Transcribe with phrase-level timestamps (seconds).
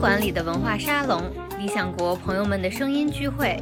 [0.00, 1.20] 馆里的文化沙龙，
[1.58, 3.60] 理想国朋友们的声音聚会，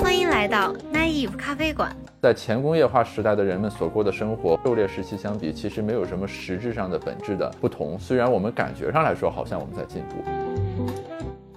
[0.00, 1.94] 欢迎来到 Naive 咖啡馆。
[2.22, 7.98] 在前工业化时代的人们所过的生活，狩猎时期相比，其实没有什么实质上的本质的不同。
[7.98, 10.24] 虽然我们感觉上来说，好像我们在进步。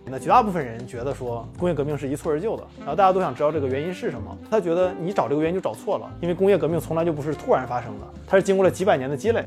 [0.05, 4.37] 那绝大部分人觉得说工业革命是一蹴而就的，然后大家都想知道这个原因是什么。
[4.49, 9.45] 他觉得你找这个原因就找错了，因为工业革命从来就不是突然发生的，它是经过了几百年的积累。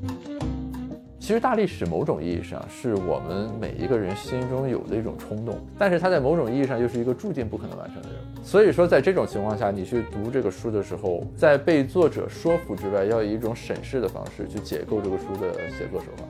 [1.25, 8.45] 其实大历史某种意义上是我们每一个人心中有的一种冲动，但是它在某种意义上又是一个注定不可能完成的任务。
[8.45, 16.25] 所以说，在这种情况下，你去读这个书的时候，在被作者说服之外，要以一种审视的方式去解构这个书的写作手法。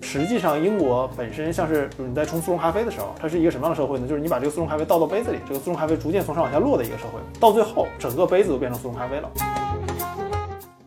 [0.00, 4.08] 实际上，英国本身像是你在冲速溶咖啡的时候，它是一个什么样的社会呢？
[4.08, 9.30] 就是你把这个速溶咖啡倒到杯子里，这个速溶咖啡逐渐从上往下落的一个社会，到最后整个杯子都变成速溶咖啡了。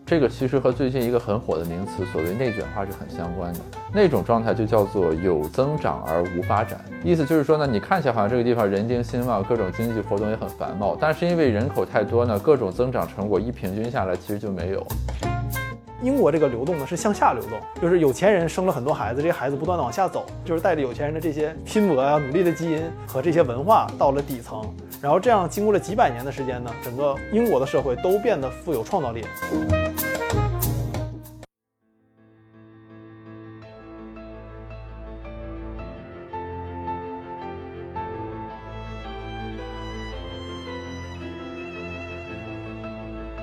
[0.07, 3.59] 这个其实和最近一个很火的名词，所谓内卷化是很相关的。
[3.93, 14.87] 那种状态就叫做有增长而无发展，意思就是说呢，你看起来好像这个地方人丁兴旺，各种经济活动也很繁茂，但是因为人口太多呢，各种增长成果一平均下来，其实就没有。
[16.03, 24.61] 英国这个流动呢是向下流动，就是有钱人生了很多孩子，这些孩子不断的往下走，就是带着有钱人的这些拼搏啊、努力的基因和这些文化到了底层，
[25.01, 29.25] 然后这样经过了几百年的时间呢，整个英国的社会都变得富有创造力。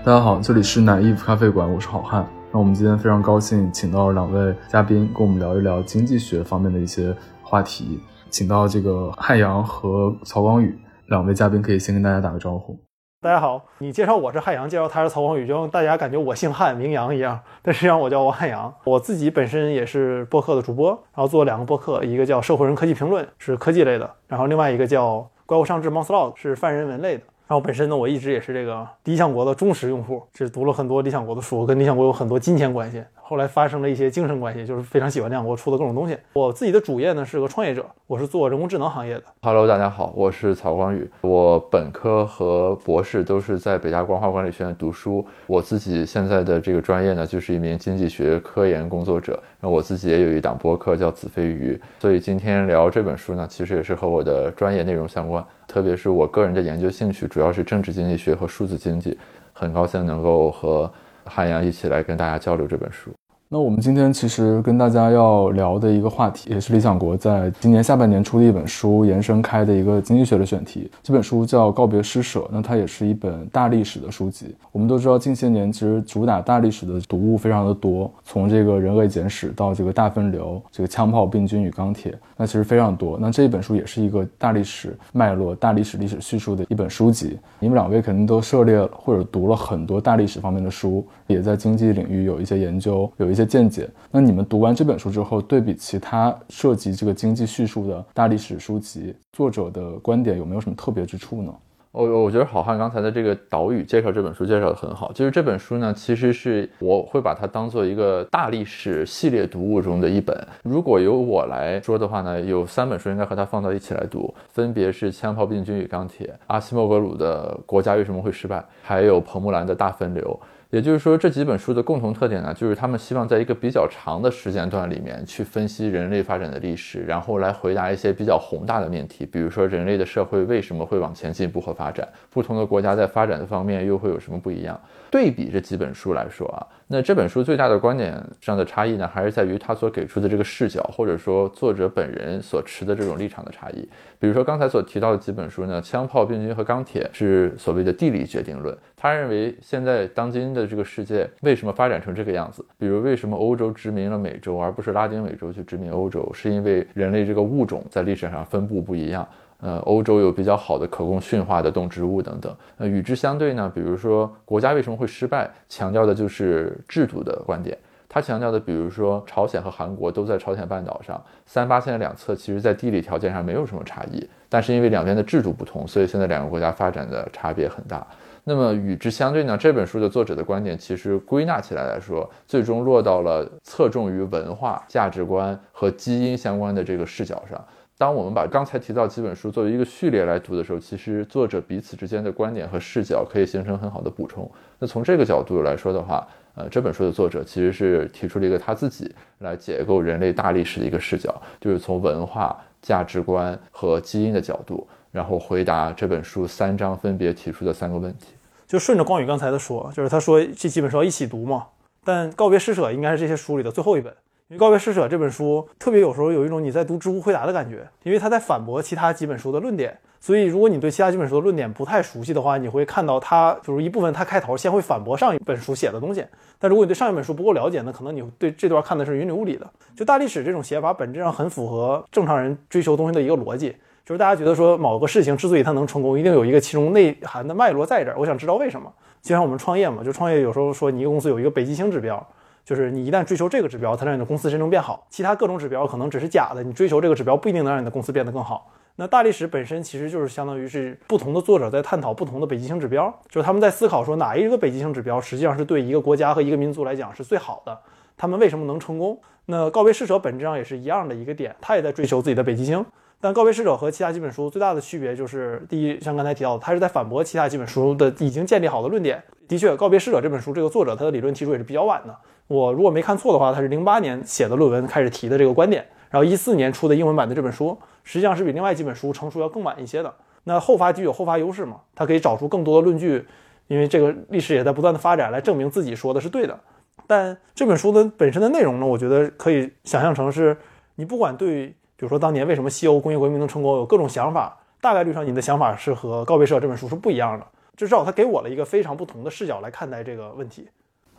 [0.04, 2.24] 大家好，这里是奶 Eve 咖啡馆，我是好汉。
[2.54, 7.98] 那我们今天非常高兴，请到两位嘉宾，跟我们聊一聊经济学方面的一些话题。
[8.30, 12.78] 请到这个汉阳和曹光宇两位嘉宾，可以先跟大家打个招呼。
[13.20, 17.40] 大家好，你介绍我是汉阳，介绍他是曹光宇，就让大家感觉我姓汉名阳一样。
[17.60, 27.24] 但实际上我叫王汉阳，我自己本身也是播客的主播，然后做两个播客，一个叫社会人科技评论，是科技类的，然后另外一个叫怪物上志 Monster，是泛人文类的。
[27.46, 33.04] 然后本身呢，我一直也是这个理想国的忠实用户，是读了很多理想国的书，跟理想国有很多金钱关系。
[33.26, 36.14] 后来发生了一些精神关系，就是非常喜欢亮国出的各种东西。
[36.34, 39.22] 我自己的主业呢是个创业者，我是做人工智能行业的。
[39.40, 45.24] Hello，大家好，我是曹光宇，我本科和博士都是在北大光华管理学院读书。
[45.46, 49.42] 我自己现在的这个专业呢，就是一名经济学科研工作者。
[49.58, 55.42] 那我自己也有一档播客叫子非鱼，所以今天聊这本书呢，其实也是和我的专业内容相关。
[55.66, 59.16] 特别是我个人的研究兴趣主要是政治经济学和数字经济，
[59.54, 60.92] 很高兴能够和
[61.24, 63.14] 汉阳一起来跟大家交流这本书。
[63.50, 70.90] 那我们今天其实跟大家要聊的一个话题，也是理想国在今年下半年出的一本书延伸开的一个经济学的选题。
[71.02, 74.56] 这本书叫《告别施舍》，那它也是一本大历史的书籍。
[74.72, 83.18] 我们都知道，近些年其实主打大历史的读物非常的多，从这个人类简史到这个大分流，这个枪炮、病菌与钢铁，那其实非常多。
[83.20, 87.38] 那这一本书也是一个大历史脉络、大历史历史叙述的一本书籍。
[87.60, 93.44] 你们两位肯定都涉猎或者读了很多大历史方面的书，也在经济领域有一些研究，有一一些。
[93.44, 93.88] 见解。
[94.10, 101.54] 那你们读完这本书之后，对比其他涉及这个经济叙述的大历史书籍，作者的观点有没有什么特别之处呢？
[101.92, 105.12] 我我觉得好汉刚才的这个导语介绍这本书介绍的很好。
[105.12, 110.36] 就是这本书呢，其实是我会把它当做一个大历史系列读物中的一本。
[110.64, 120.40] 如果由我来说的话呢，有三本书应该和它放到一起来读，分别是《枪炮、病菌与钢铁》、阿西莫格鲁的《国家为什么会失败》，还有彭木兰的大分流。
[120.74, 134.76] 也就是说，这几本书的共同特点呢，就是他们希望在一个比较长的时间段里面去分析人类发展的历史，然后来回答一些比较宏大的命题，比如说人类的社会为什么会往前进步和发展，不同的国家在发展的方面又会有什么不一样。
[135.14, 143.88] 对比这几本书来说啊，那这本书最大的观点上的差异呢，还是在于它所给出的这个视角，或者说作者本人所持的这种立场的差异。
[144.18, 152.66] 比如说刚才所提到的几本书呢，《枪炮、病菌和钢铁》是所谓的地理决定论，他认为现在当今的这个世界为什么发展成这个样子？
[152.76, 156.28] 比如为什么欧洲殖民了美洲，而不是拉丁美洲去殖民欧洲？
[156.34, 159.24] 是因为人类这个物种在历史上分布不一样。
[159.60, 162.54] 呃，欧洲有比较好的可供驯化的动植物等等。
[162.76, 167.76] 那，与之相对呢，比如说国家为什么会失败，强调的就是制度的观点。
[168.06, 178.06] 他强调的，比如说朝鲜和韩国都在朝鲜半岛上，三八线的两侧，其实在地理条件上没有什么差异，但是因为两边的制度不同，所以现在两个国家发展的差别很大。
[178.44, 187.64] 那么与之相对呢，这本书的作者的观点其实归纳起来来说，最终落到了侧重于文化价值观和基因相关的这个视角上。
[187.96, 194.50] 当我们把刚才提到几本书作为一个序列来读的时候，其实作者彼此之间的观点和视角可以形成很好的补充。
[194.80, 196.26] 那从这个角度来说的话，
[196.56, 208.34] 呃，这本书的作者其实是提出了一个他自己来解构人类大历史的一个视角，就是从文化、价值观和基因的角度，然后回答这本书三章分别提出的三个问题。
[208.66, 211.66] 就顺着光宇刚才的说，就是他说这几本书要一起读嘛，
[212.02, 214.12] 但告别施舍应该是这些书里的最后一本。
[214.56, 219.98] 《告别施舍》这本书特别有时候有一种你在读知乎回答的感觉，因为他在反驳其他几本书的论点。
[220.20, 226.24] 所以如果你对其他几本书的论点不太熟悉的话，你会看到他就是一部分他开头先会反驳上一本书写的东西。
[226.58, 229.68] 但如果你对上一本书不够了解，那可能你对这段看的是云里雾里的。
[229.96, 238.16] 就大历史这种写法本质上很符合正常人追求东西的一个逻辑，就是大家觉得说某个事情之所以它能成功，一定有一个其中内涵的脉络在这儿。
[238.18, 238.90] 我想知道为什么。
[239.20, 242.26] 就像我们创业嘛，就创业有时候说你一个公司有一个北极星指标。
[242.64, 245.06] 就是你一旦追求这个指标，才让你的公司真正变好。
[245.10, 248.70] 其他各种指标可能只是假的，你追求这个指标不一定能让你的公司变得更好。
[248.96, 257.76] 那大历史本身其实就是相当于是不同的作者在探讨不同的北极星指标，就是他们在思考说哪一个北极星指标实际上是对一个国家和一个民族来讲是最好的，
[258.16, 259.20] 他们为什么能成功？
[259.46, 262.84] 那告别逝者本质上也是一样的一个点，他也在追求自己的北极星。
[263.20, 269.22] 但告别逝者和其他几本书最大的区别就是，第一，像刚才提到的，他是在反驳其他几本书的已经建立好的论点。
[269.48, 272.14] 的确，告别逝者这本书这个作者他的理论提出也是比较晚的。
[272.46, 280.14] 我如果没看错的话，他是零八年写的论文开始提的这个观点，然后一四年出的英文版的这本书，实际上是比另外几本书成熟要更晚一些的。
[280.44, 281.80] 那后发具有后发优势嘛？
[281.94, 283.26] 他可以找出更多的论据，
[283.66, 286.60] 因为这个历史也在不断的发展，来证明自己说的是对的。
[287.06, 290.56] 但这本书的本身的内容呢，我觉得可以想象成是，
[290.96, 297.46] 你不管对，比如说当年为什么西欧工业革命能成功，有各种想法，大概率上你的想法是和告别社这本书是不一样的。
[297.76, 300.68] 至少他给我了一个非常不同的视角来看待这个问题。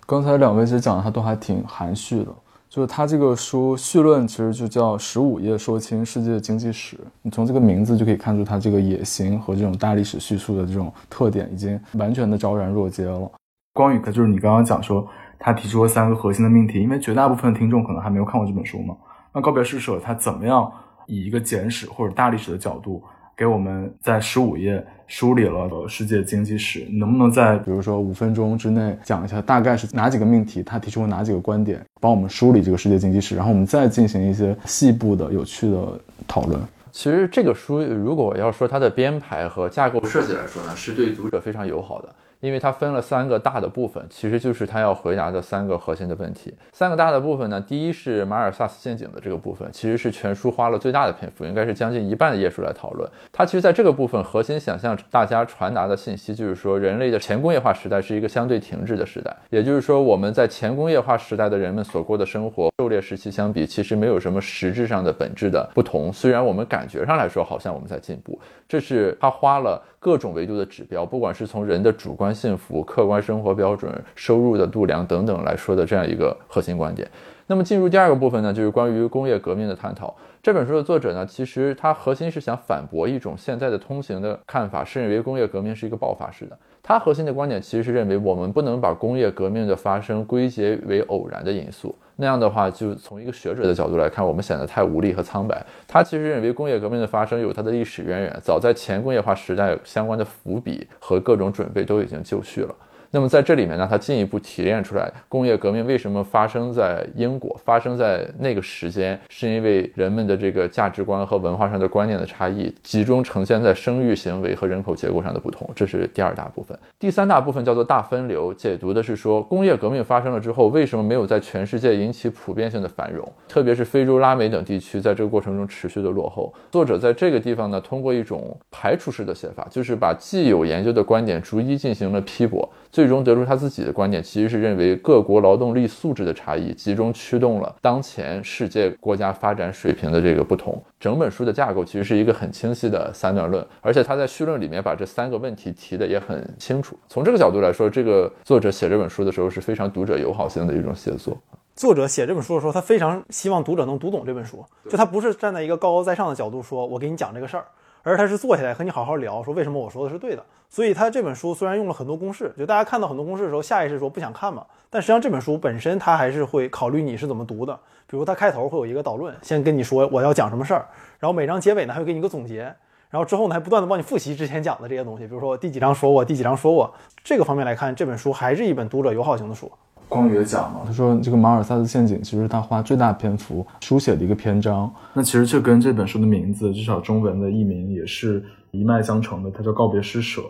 [0.08, 2.32] 刚才两位其实讲的他都还挺含蓄的，
[2.70, 6.96] 就是他这个书序论其实就叫十五页说清世界经济史。
[7.24, 13.32] 你从这个名字就可以看出他这个野心和这种大历史叙述的这种特点已经完全的昭然若揭了。
[13.74, 15.08] 光宇，他就是你刚刚讲说
[15.40, 18.96] 他提出了三个核心的命题，因为绝大部分听众可能还没有看过这本书嘛。
[19.34, 20.72] 那告别施舍他怎么样
[21.08, 23.02] 以一个简史或者大历史的角度？
[23.38, 36.60] 给我们在十五页梳理了世界经济史，能不能在比如说五分钟之内讲一下大概是哪几个命题，他提出了哪几个观点，帮我们梳理这个世界经济史，然后我们再进行一些细部的有趣的讨论。
[36.92, 42.10] 其实这个书如果要说它的编排和架构设计来说呢，是对读者非常友好的。
[42.40, 46.54] 因为它分了三个大的部分，其实就是它要回答的三个核心的问题。
[46.72, 53.10] 三个大的部分呢，第一是马尔萨斯陷阱的这个部分，其实是全书花了最大的篇幅，应该是将近一半的页数来讨论。
[53.32, 66.12] 它其实在这个部分核心想向大家传达的信息，就是说人类的前工业化时代是一个相对停滞的时代，也就是说我们在前工业化时代的人们所过的生活，狩猎时期相比，其实没有什么实质上的本质的不同。
[66.14, 69.82] 虽然我们感觉上来说好像我们在进步，这是他花了。
[69.98, 77.10] 各种维度的指标，不管是从人的主观幸福、客观生活标准、收入的度量等等来说的这样一个核心观点。
[77.48, 80.16] 那么进入第二个部分呢，就是关于工业革命的探讨。
[80.42, 86.58] 这本书的作者呢，其实他核心是想反驳一种现在的通行的看法，是认为工业革命是一个爆发式的。
[86.88, 91.96] 他核心的观点其实是认为，我们不能把工业革命的发生归结为偶然的因素。
[92.16, 95.66] 那样的话，就从一个学者的角度来看，我们显得太无力和苍白。
[95.88, 102.76] 他其实认为，工业革命的发生有它的历史渊源，早在前工业化时代，相关的伏笔和各种准备都已经就绪了。
[103.12, 116.78] 那么在这里面呢，它进一步提炼出来，工业革命为什么发生在英国，发生在那个时间，是因为人们的这个价值观和文化上的观念的差异，集中呈现在生育行为和人口结构上的不同，这是第二大部分。
[117.00, 126.54] 第三大部分叫做大分流，解读的是说，工业革命发生了之后，为什么没有在全世界引起普遍性的繁荣，特别是非洲、拉美等地区，在这个过程中持续的落后。
[126.72, 132.68] 作者在这个地方呢，通过一种排除式的写法，就是把既有研究的观点逐一进行了批驳。
[132.96, 140.82] 最终得出他自己的观点，其实是认为各国劳动力素质的差异集中驱动了当前世界国家发展水平的这个不同。
[140.98, 146.98] 整本书的架构其实是一个很清晰的三段论，而且他在序论里面把这三个问题提的也很清楚。
[147.10, 151.38] 从这个角度来说，这个作者写这本书的时候是非常读者友好性的一种写作。
[151.76, 157.66] 作者写这本书的时候，他非常希望读者能读懂这本书，就他不是站在一个高高在上的角度说，我给你讲这个事儿。
[158.06, 160.46] 而他是坐下来和你好好聊，说为什么我说的是对的。
[160.70, 164.64] 所以他这本书虽然用了很多公式，就大家看到很多公式的时候，下意识说不想看嘛。
[164.92, 167.74] 但实际上这本书本身，他还是会考虑你是怎么读的。
[168.06, 170.86] 比如他开头会有一个导论，先跟你说我要讲什么事儿，
[171.18, 172.62] 然后每章结尾呢还会给你一个总结，
[173.10, 175.26] 然后之后呢还不断的帮你复习之前讲的这些东西。
[175.26, 176.94] 比如说第几章说过，第几章说过。
[177.24, 179.72] 这个方面来看，这本书还是一本读者友好型的书。
[180.08, 184.92] 光宇讲嘛，他说这个马尔萨斯陷阱其实他花最大篇幅书写的一个篇章。
[185.14, 190.42] 那其实这跟这本书的名字，至少中文的译名也是一脉相承的，它叫告别施舍。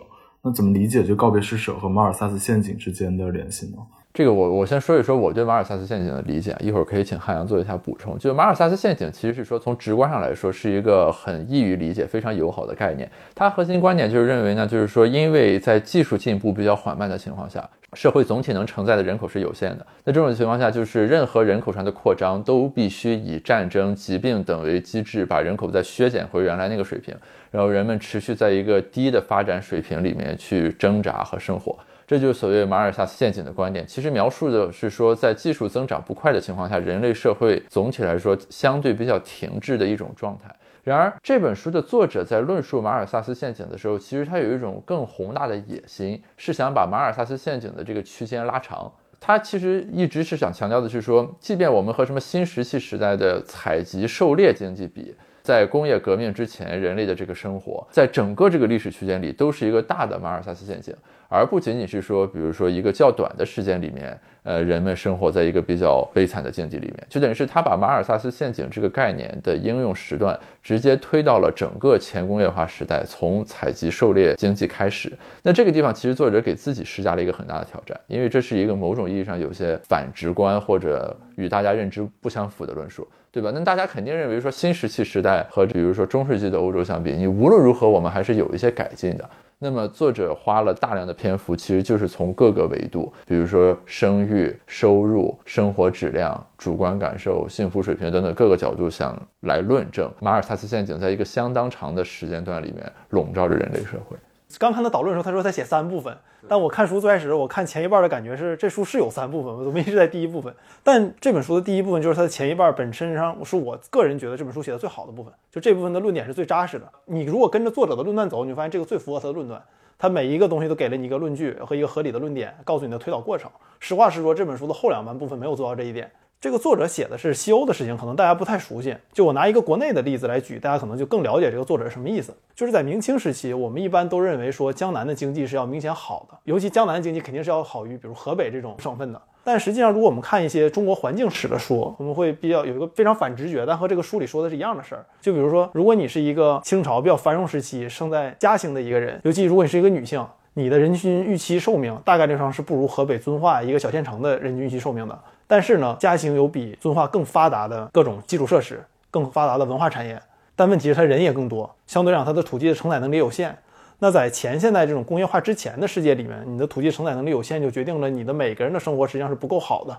[0.42, 3.78] 那怎么理解这告别施舍和马尔萨斯陷阱之间的联系呢？
[4.16, 8.18] 这个我我先说一说我对马尔萨斯陷阱的理解，一会儿可以请汉阳做一下补充。
[8.18, 13.06] 就马尔萨斯陷阱，其实是说从直观上来说是一个很易于理解、非常友好的概念。
[13.34, 19.86] 它核心观点就是认为呢，就是说因为在技术进步比较缓慢的情况下，社会总体能承载的人口是有限的。
[20.02, 27.14] 那这种情况下，就是任何人口上的扩张都必须以战争、疾病等为机制，把人口再削减回原来那个水平，
[27.50, 31.76] 然后人们持续在一个低的发展水平里面去挣扎和生活。
[32.06, 33.86] 这就是所谓马尔萨斯陷阱的观点。
[33.86, 40.54] 其实描述的是说，在技术增长不快的情况下，人类社会总体来说相对比较停滞的一种状态。
[40.84, 48.88] 然而，这本书的作者在论述马尔萨斯陷阱的时候，其实他有一种更宏大的野心，是想把马尔萨斯陷阱的这个区间拉长。
[49.18, 55.12] 他其实一直是想强调的是说，即便我们和什么新石器时代的采集狩猎经济比，
[55.46, 60.92] 在工业革命之前，人类的这个生活，在整个这个历史区间里，都是一个大的马尔萨斯陷阱。
[61.28, 75.12] 而不仅仅是说，比如说一个较短的时间里面，呃，人们生活在一个比较悲惨的境地里面，就等于是他把马尔萨斯陷阱这个概念的应用时段直接推到了整个前工业化时代，从采集狩猎经济开始。
[75.42, 83.50] 那这个地方其实作者给自己施加了一个很大的挑战，因为这是一个某种意义上有些反直观或者与大家认知不相符的论述，对吧？
[83.54, 89.28] 那大家肯定认为说新石器时代和比如说中世纪的欧洲相比，你无论如何我们还是有一些改进的。
[89.58, 104.16] 那么，作者花了大量的篇幅，其实就是从各个维度，比如说生育、收入、生活质量、主观感受、幸福水平等等各个角度，想来论证马尔萨斯陷阱在一个相当长的时间段里面笼罩着人类社会。
[104.58, 106.16] 刚看他导论的时候，他说他写三部分，
[106.48, 110.54] 但我看书最开始，我看前一半的感觉是这书是有三部分，我怎么一直在第一部分？
[110.82, 116.88] 但这本书的第一部分就是它的前一半本身上是我个人觉得这本书写的最好的部分，就这部分的论点是最扎实的。
[117.06, 119.62] 你如果跟着作者的论断走，你会发现这个最符合他的论断，
[119.98, 123.50] 他每一个东西都给了你一个论据和一个合理的论点，告诉你的推导过程。
[123.80, 126.10] 实话实说，这本书的后两半部分没有做到这一点。
[126.38, 128.94] 这个作者写的是西欧的事情，可能大家不太熟悉。
[129.10, 132.32] 就我拿一个国内的例子来举，大家可能就更了解这个作者是什么意思。
[132.54, 139.20] 就是在明清时期，我们一般都认为说江南的经济是要明显好的，尤其江南经济肯定是要好于比如河北这种省份的。
[139.42, 145.06] 但实际上，如果我们看一些中国环境史的书，我们会比较有一个非常反直觉，但和这个书里说的是一样的事儿。
[145.20, 155.18] 就比如说，如果你是一个清朝比较繁荣时期生在嘉兴的一个人，尤其如果你是一个女性，你的人均预期寿命大概率上是不如河北遵化一个小县城的人均预期寿命的。
[155.46, 160.20] 但是呢，嘉兴有比遵化更发达的各种基础设施，更发达的文化产业。
[160.56, 163.56] 但问题是，它人也更多，相对来讲，它的土地的承载能力有限。
[163.98, 169.96] 那在前现代这种工业化之前的世界里面，你的土地承载能力有限，就决定了你的每个人的生活实际上是不够好的。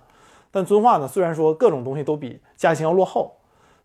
[0.52, 3.36] 但遵化呢，虽然说各种东西都比嘉兴要落后，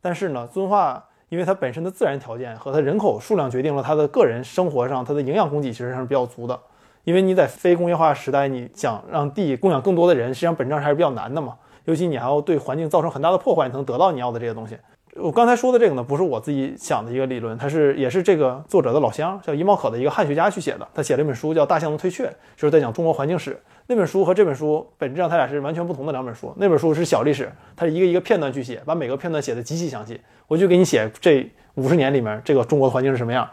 [0.00, 6.58] 但是呢，遵化因为它本身的自然条件和它人口数量决定了它的个人生活上它的营养供给其实上是比较足的。
[7.04, 11.56] 因为你在非工业化时代，你想让地供养更多的人，实际上本质上还是比较难的嘛。
[11.84, 14.76] 尤其你还要对环境造成很大的破坏，你才能得到你要的这些东西。
[15.16, 20.88] 我刚才说的这个呢，不是我自己想的一个理论，它是也是这个作者的老乡，叫伊茂可的一个汉学家去写的。
[20.94, 22.24] 他写了一本书叫《大象的退却》，
[22.56, 23.60] 就是在讲中国环境史。
[23.88, 26.54] 那本书和这本书本质上它俩是完全不同的两本书。
[26.56, 30.18] 那本书是小历史，它是一个一个片段去写，把每个片段写的极其详细。
[30.46, 33.46] 我就给你写这五十年里面这个中国的环境是什么样，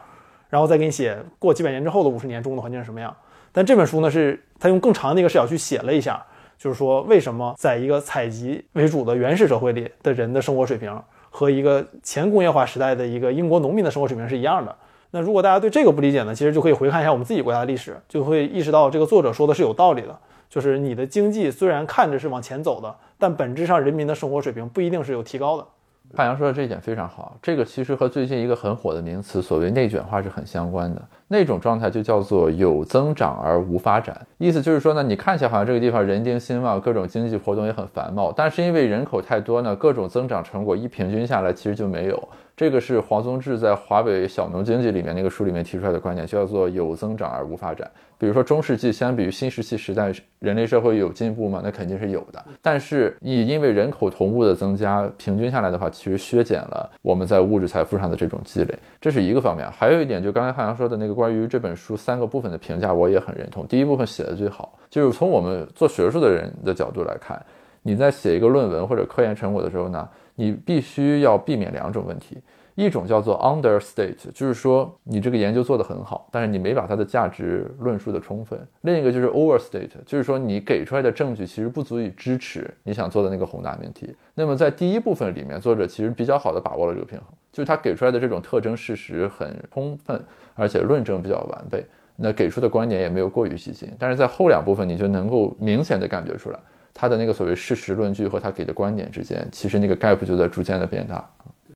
[0.49, 3.13] 然后再给你写过几百年之后的五十年中国的环境是什么样。
[3.59, 6.25] 但这本书呢，是他用更长的一个视角去写了一下，
[6.57, 10.97] 就是说为什么在一个采集为主的原始社会里的人的生活水平
[11.29, 14.73] 和一个前工业化时代的一个英国农民的生活水平是一样的。
[15.11, 20.17] 那如果大家对这个不理解呢，其实就可以回看一下我们自己国家的历史，就会意识到这个作者说的是有道理的。
[20.49, 25.67] 就是你的经济虽然看着是往前走的，但本质上人民的生活水平不一定是有提高的。
[26.15, 31.01] 汉阳说的这一点非常好，这个其实和最近一个很火的名词所谓内卷化是很相关的。
[31.27, 42.29] 那种状态就叫做有增长而无发展，意思就是说呢，你看起来好像这个地方人丁兴旺，各种经济活动也很繁茂，但是因为人口太多呢，各种增长成果一平均下来其实就没有。
[42.59, 47.89] 这个是黄宗智在《华北小农经济》里面那个书里面提出来的观点，叫做有增长而无发展。
[48.17, 51.61] 比如说中世纪相比于新石器时代，人类社会有进步吗？
[51.63, 52.45] 那肯定是有的。
[52.61, 59.65] 但是你因为人口同步的增加，平均下来的话，其实削减了我们在物质财富上的这种积累，这是一个方面。
[59.71, 63.65] 还有一点，就刚才汉阳说的那个关于这本书三个部分的评价，我也很认同。
[63.67, 67.41] 第一部分写的最好，就是从我们做学术的人的角度来看，
[67.83, 70.05] 你在写一个论文或者科研成果的时候呢，
[70.39, 72.37] 你必须要避免两种问题。
[72.75, 84.15] 一种叫做 understate，就是说你这个研究做得很好，但是你没把它的价值论述的充分；另一个就是 overstate，就是说你给出来的证据其实不足以支持你想做的那个宏大命题。
[84.33, 90.23] 那么在第一部分里面，作者其实比较好的把握了这个平衡，就是他给出来的这种特征事实很充分，
[90.55, 91.85] 而且论证比较完备。
[92.15, 93.89] 那给出的观点也没有过于激进。
[93.99, 96.59] 但是在后两部分，你就能够明显的感觉出来，
[96.99, 101.25] 他的那个所谓事实论据和他给的观点之间，其实那个 gap 就在逐渐的变大。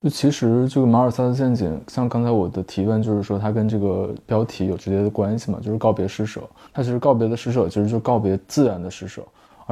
[0.02, 5.60] 就其实这个马尔萨斯陷阱，像刚才我的提问就是说，它跟这个标题有直接的关系嘛？
[5.62, 6.42] 就是告别施舍，
[6.74, 9.24] 它其实告别的施舍，其实就告别自然的施舍。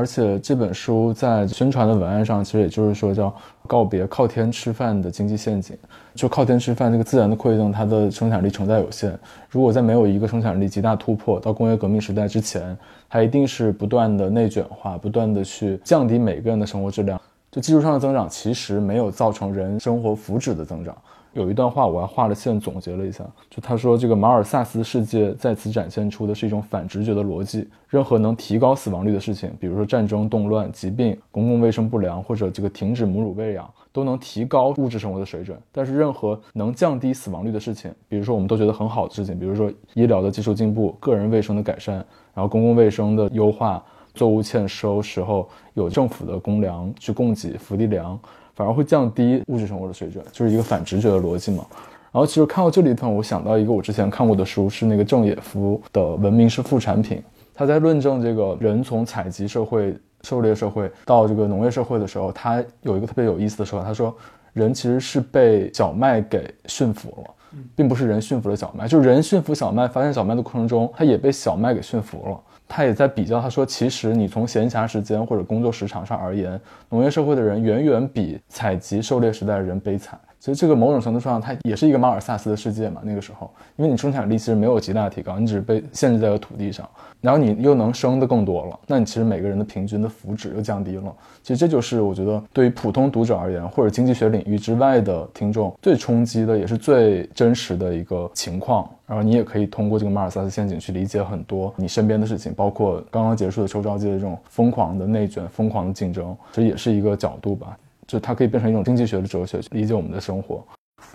[0.01, 3.31] 而且这本书在宣传的文案上，其实也就是说叫
[3.67, 5.77] 告别靠天吃饭的经济陷阱。
[6.15, 9.15] 就靠天吃饭，这个自然的馈赠，它的生产力承载有限。
[9.47, 12.75] 如果在没有一个生产力极大突破到工业革命时代之前，
[13.07, 17.21] 它一定是不断的内卷化，不断的去降低每个人的生活质量。
[17.51, 20.97] 就技术上的增长，其实没有造成人生活福祉的增长。
[21.33, 27.67] 有一段话，我还画了线总结了一下，就他说，这个马尔萨斯世界在此展现出的是一种反直觉的逻辑。
[27.87, 35.57] 任何能提高死亡率的事情，比如说战争、动乱、疾病、公共卫生不良，或者这个停止母乳喂养，都能提高物质生活的水准。
[35.71, 41.95] 但是，任何能降低死亡率的事情，比如说我们都觉得很好的事情，比如说医疗的技术进步、个人卫生的改善，
[42.33, 43.83] 然后公共卫生的优化。
[44.13, 48.19] 作物欠收时候有政府的公粮去供给福利粮，
[48.61, 51.65] 反而会降低物质生活的水准，就是一个反直觉的逻辑嘛。
[52.11, 57.17] 然后其实看到这里头，我想到一个我之前看过的书，是那个郑也夫的《文明是副产品》，
[57.55, 64.15] 他在论证这个人从采集社会、狩猎社会到这个农业社会的时候，他有一个特别有意思的说法，他说
[64.53, 67.33] 人其实是被小麦给驯服了，
[67.75, 72.39] 并不是人驯服了小麦，就是人驯服小麦、发现小麦的过程中，他也被小麦给驯服了。
[72.73, 80.17] 他也在比较，他说，其实你从闲暇时间或者工作时长上而言，农业社会的人远远比采集狩猎时代的人悲惨。
[80.41, 82.99] 其实这个某种程度上，它也是一个马尔萨斯的世界嘛。
[83.03, 86.89] 那个时候，因为你生产力其实没有极大提高，你只是被限制在了土地上，
[87.21, 91.13] 然后你又能生的更多了，那你其实每个人的平均的福祉又降低了。
[91.43, 98.89] 其实这就是我觉得对于普通读者而言，或者经济学领域之外的听众最冲击的，也是最真实的一个情况。
[99.05, 107.77] 然后你也可以通过这个马尔萨斯陷阱去理解很多你身边的事情，包括刚刚结束的秋招季的这种疯狂的内卷、疯狂的竞争，这也是一个角度吧。
[108.11, 110.61] 就它可以变成一种经济学的哲学，去理解我们的生活。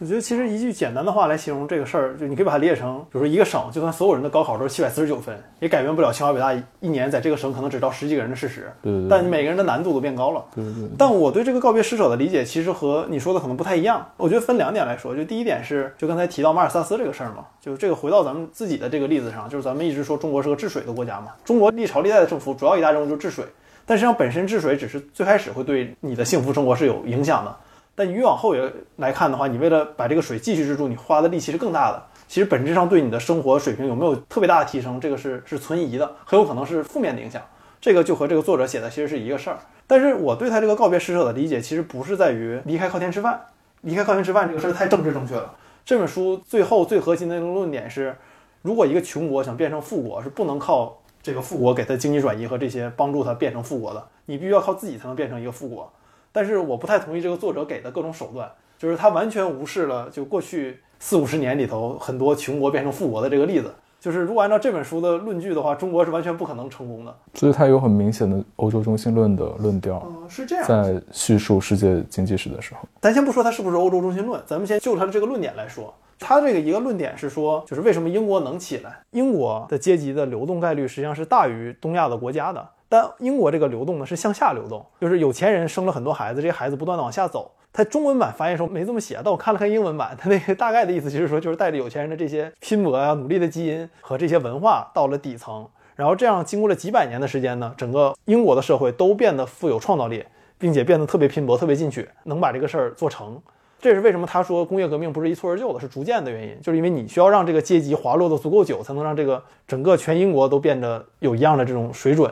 [0.01, 8.73] 我觉得其实一句简单的话来形容这个事儿，就你可以把它理解成，比如说一个省，就算所有人的高考都是七百四十九分，也改变不了清华北大一年在这个省可能只招十几个人的事实。
[8.83, 9.07] 对对。
[9.09, 10.45] 但每个人的难度都变高了。
[10.55, 10.89] 对对。
[10.99, 14.05] 但我对这个告别施舍的理解，其实和你说的可能不太一样。
[14.17, 23.45] 我觉得分两点来说，就第一点是，就刚才提到马尔萨斯这个事儿嘛，就这个回到咱们自己的这个例子上，就是咱们一直说中国是个治水的国家嘛，中国历朝历代的政府主要一大任务就是治水。
[23.87, 27.57] 但实际上，本身治水只是最开始会对你的幸福生活是有影响的。
[27.95, 32.03] 但越往后也来看的话，你为了把这个水继续治住，你花的力气是更大的。
[32.29, 37.41] 其实本质上对你的生活水平有没有特别大的提升，这个是是存疑的，很有可能是负面的影响。
[37.81, 39.59] 这个就和这个作者写的其实是一个事儿。
[39.87, 43.41] 但是我对他这个告别施舍的理解，其实不是在于离开靠天吃饭，
[43.83, 45.55] 离开靠天吃饭这个事儿太政治正确了。
[45.85, 48.17] 这本书最后最核心的那个论点是，
[48.63, 50.99] 如果一个穷国想变成富国，是不能靠。
[51.27, 55.93] 这个富国给他经济转移和这些帮助他变成富国的，你必须要靠自己才能变成一个富国。
[56.31, 63.75] 但是我不太同意这个作者给的各种手段，就是他完全无视了就过去四五十年里头很多穷国变成富国的这个例子。
[63.99, 67.13] 就是如果按照这本书的论据的话，中国是完全不可能成功的。
[67.35, 70.65] 所以他有很明显的欧洲中心论的论调，是这样。
[70.65, 75.93] 在叙述世界经济史的时候，咱先不说他是不是欧洲中心论，咱们先就他的这个论点来说。
[76.19, 79.01] 他这个一个论点是说，就是为什么英国能起来？
[79.11, 82.69] 英国的阶级的流动概率实际上是大于东亚的国家的。
[82.89, 87.51] 但英国这个流动呢是向下流动，就是有钱人生了很多孩子，这些孩子不断的往下走。
[87.73, 100.25] 他中文版翻译时候没这么写，但我看了看英文版，他那个大概的意思就是说，就是带着有钱人的这些拼搏啊、努力的基因和这些文化到了底层，然后这样经过了几百年的时间呢，整个英国的社会都变得富有创造力，
[100.57, 103.43] 并且变得特别拼搏、特别进取，能把这个事儿做成。
[103.87, 112.29] 这是为什么他说工业革命不是一蹴而就的，是逐渐的原因，就是因为你需要让这个阶级滑落的足够久，才能让这个整个全英国都变得有一样的这种水准。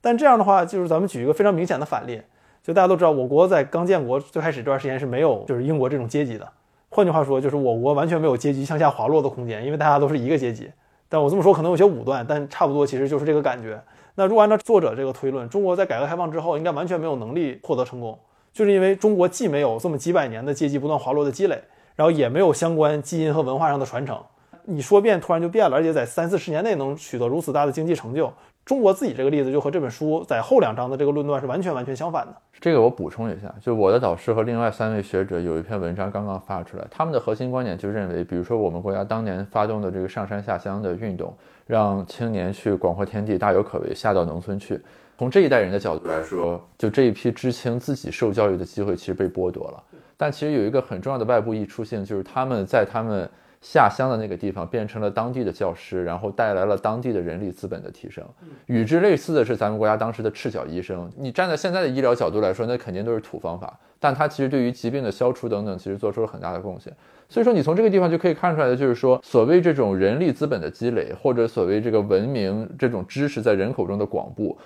[0.00, 2.20] 但这样的话，就是咱们举一个非常明显的反例，
[2.60, 6.48] 就大家都知道，我国在刚建国最开始这段时间是没有就是英国这种阶级的。
[6.88, 10.68] 换句话说，就是我国完全没有阶级向下滑落的空间，因为大家都是一个阶级。
[11.08, 13.80] 但我这么说可能有些武断，但差不多其实就是这个感觉。
[14.16, 18.18] 那如果按照作者这个推论，中国在改革开放之后应该完全没有能力获得成功。
[18.52, 21.60] 就是因为中国既没有这么几百年的阶级不断滑落的积累，
[21.96, 24.20] 然后也没有相关基因和文化上的传承，
[24.64, 28.32] 你说变突然就变了，而且在三四十年内能取得如此大的经济成就，
[28.64, 32.34] 中国自己这个例子就和这本书在后两章的这个论断是完全完全相反的。
[32.60, 41.34] 这个我补充一下，就我的导师和另外三位学者有一篇文章刚刚发出来，他们的核心观点就认为，比如说我们国家当年发动的这个上山下乡的运动，
[41.66, 44.78] 让青年去广阔天地大有可为，下到农村去。
[45.20, 49.84] 从这一代人的角度来说，就这一批知青自己受教育的机会其实被剥夺了。
[50.16, 53.28] 但其实有一个很重要的外部溢出性，就是他们在他们
[53.60, 58.24] 下乡的那个地方变成了当地的教师，然后带来了当地的人力资本的提升。
[58.64, 61.12] 与之类似的是咱们国家当时的赤脚医生。
[61.18, 66.90] 你站在现在的医疗角度来说，那肯定都是土方法，但他其实对于疾病的消除等等，其实做出了很大的贡献。
[67.28, 74.58] 所以说，你从这个地方就可以看出来的，就是说，所谓这种人力资本的积累，或者所谓这个文明这种知识在人口中的广布，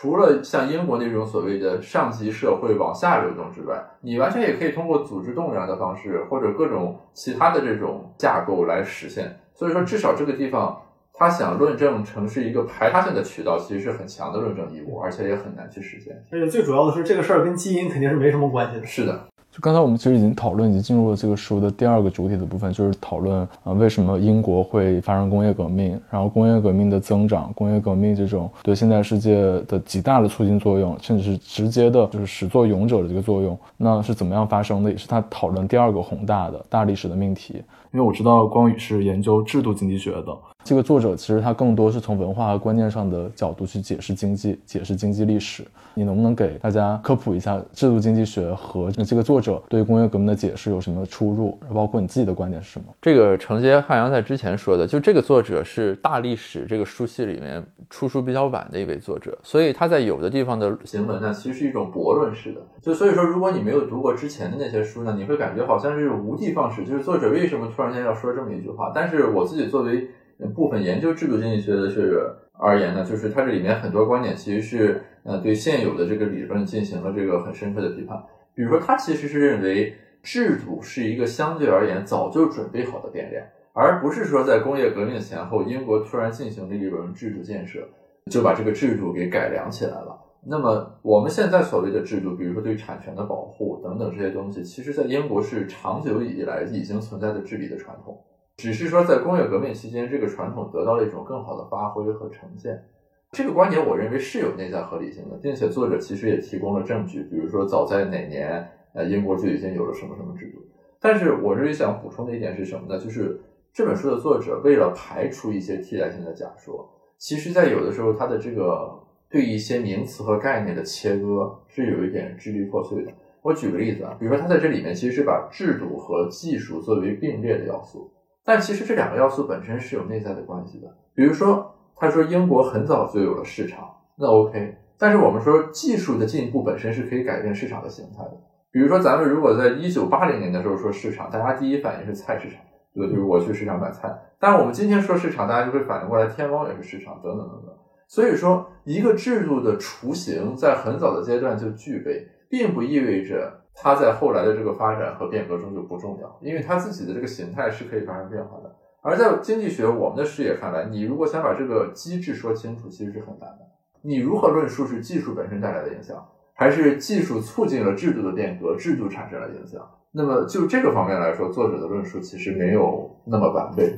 [0.00, 9.36] 除了像英国那种所谓的上级社会往下流动之外，你完全也可以通过组织动员的方式，或者各种其他的这种架构来实现。
[9.56, 10.80] 所以说，至少这个地方，
[11.12, 16.14] 他想论证成是一个排他性的渠道，其实是很强的论证义务，而且也很难去实现。
[16.30, 18.86] 而且最主要的是，这个事儿跟基因肯定是没什么关系的。
[18.86, 19.27] 是的。
[19.60, 29.34] 刚才我们其实已经讨论，已经进入了这个书的第二个主体的部分，就是讨论啊为什么英国会发生工业革命，然后工业革命的增长，工业革命这种对现代世界
[29.66, 34.90] 的极大的促进作用，甚至是直接的，就是始作俑者的这个作用，那是怎么样发生的？
[34.90, 37.62] 也是他讨论第二个宏大的大历史的命题。
[37.92, 40.26] 因为我知道光宇是研究制度经济学的，
[40.68, 45.64] 这个作者其实他更多是从文化和观念上的角度去解释经济、解释经济历史。
[45.94, 51.58] 你能不能给大家科普一下制度经济学和这个作者对工业革命的解释有什么出入？
[51.72, 52.84] 包括你自己的观点是什么？
[53.00, 62.60] 这个承接汉阳在之前说的，就这个作者是大历史这个书系里面出书比较晚的一位作者，所以他在有的地方的行文呢，其实是一种驳论式的。
[62.82, 68.92] 就所以说，如果你没有读过之前的那些书呢，你会感觉好像是无的放矢，就是作者为什么突然间要说这么一句话？
[68.94, 70.06] 但是我自己作为
[70.54, 75.02] 部分研究制度经济学的学者而言呢，就是它这里面很多观点其实是。
[75.24, 78.16] 呃，对现有的这个理论进行了这个很深刻的批判。
[78.54, 87.86] 比如说，他其实是认为制度是一个相对而言早就准备好的变量，而不是说在工业革命前后，英国突然进行了一轮制度建设，
[88.30, 90.18] 就把这个制度给改良起来了。
[90.46, 98.18] 那么我们现在所谓的制度，比如说对产权的保护等等这些东西，其实在英国是长久以来已经存在的治理的传统，
[98.58, 102.84] 只是说在工业革命期间，这个传统得到了一种更好的发挥和呈现。
[103.30, 110.58] 这个观点，我认为是有内在合理性的，并且作者其实也提供了证据，比如说早在哪年，呃，英国就已经有了什么什么制度。
[110.98, 112.98] 但是我这里想补充的一点是什么呢？
[113.00, 113.40] 就是
[113.72, 116.84] 这本书的作者为了排除一些替代性的假说，
[117.16, 118.98] 其实在有的时候他的这个
[119.30, 123.12] 对一些名词和概念的切割是有一点支离破碎的。
[123.40, 128.10] 我举个例子啊，比如说他在这里面其实是把制度和技术作为并列的要素，
[128.48, 131.74] 但其实这两个要素本身是有内在的关系的，比如说。
[132.00, 133.80] 他说英国很早就有了市场，
[134.16, 134.76] 那 OK。
[134.96, 138.38] 但是我们说技术的进步本身是可以改变市场的形态的。
[138.70, 142.60] 比如说，咱们如果在一九八零年的时候说市场，大家第一反应是菜市场，
[142.94, 143.10] 对吧？
[143.12, 144.16] 就是我去市场买菜。
[144.38, 147.74] 但是我们今天说市场，大家就会反应过来，天猫也是市场，等等等等。
[148.06, 153.52] 所以说，一个制度的雏形在很早的阶段就具备，并不意味着
[153.82, 158.74] 它在后来的这个发展和变革中就不重要，因为它自己的这个形态是可以发生变化的。
[159.00, 163.58] 而在经济学我们的视野看来，你如果想把这个机制说清楚，其实是很难的。
[164.02, 166.16] 你如何论述是技术本身带来的影响，
[166.54, 169.80] 还是技术促进了制度的变革，制度产生了影响？
[170.10, 173.94] 那么就这个方面来说，作者的论述其实没有那么完备。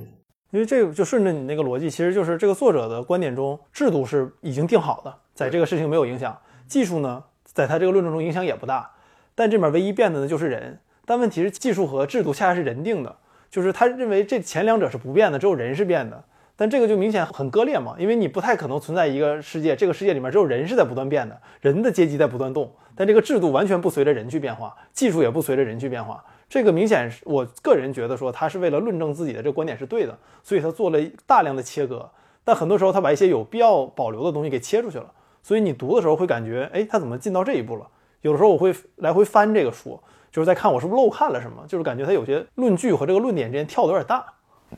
[0.50, 6.36] 因为这个就顺着你那个逻辑，其实就是这个作者的观点中，制度是已经定好的，在这个事情没有影响。
[6.66, 8.90] 技术呢，在他这个论证中影响也不大。
[9.34, 10.78] 但这面唯一变的呢就是人。
[11.04, 13.16] 但问题是，技术和制度恰恰是人定的。
[13.50, 16.22] 就是他认为这前两者是不变的，只有人是变的，
[16.54, 32.08] 但这个就明显很割裂嘛，因为你不太可能存在一个世界，这个世界里面只有人是在不断变的，人的阶级在不断动，但这个制度完全不随着人去变化，技术也不随着人去变化，这个明显是我个人觉得说他是为了论证自己的这个观点是对的，所以他做了大量的切割，
[32.44, 35.12] 但很多时候他把一些有必要保留的东西给切出去了，
[35.42, 37.88] 所以你读的时候会感觉，哎，他怎么进到这一步了？
[38.22, 39.98] 有的时候我会来回翻这个书。
[40.32, 44.24] 就是在看我是不是漏看了什么，就是感觉他有些论据和这个论点之间跳的有点大。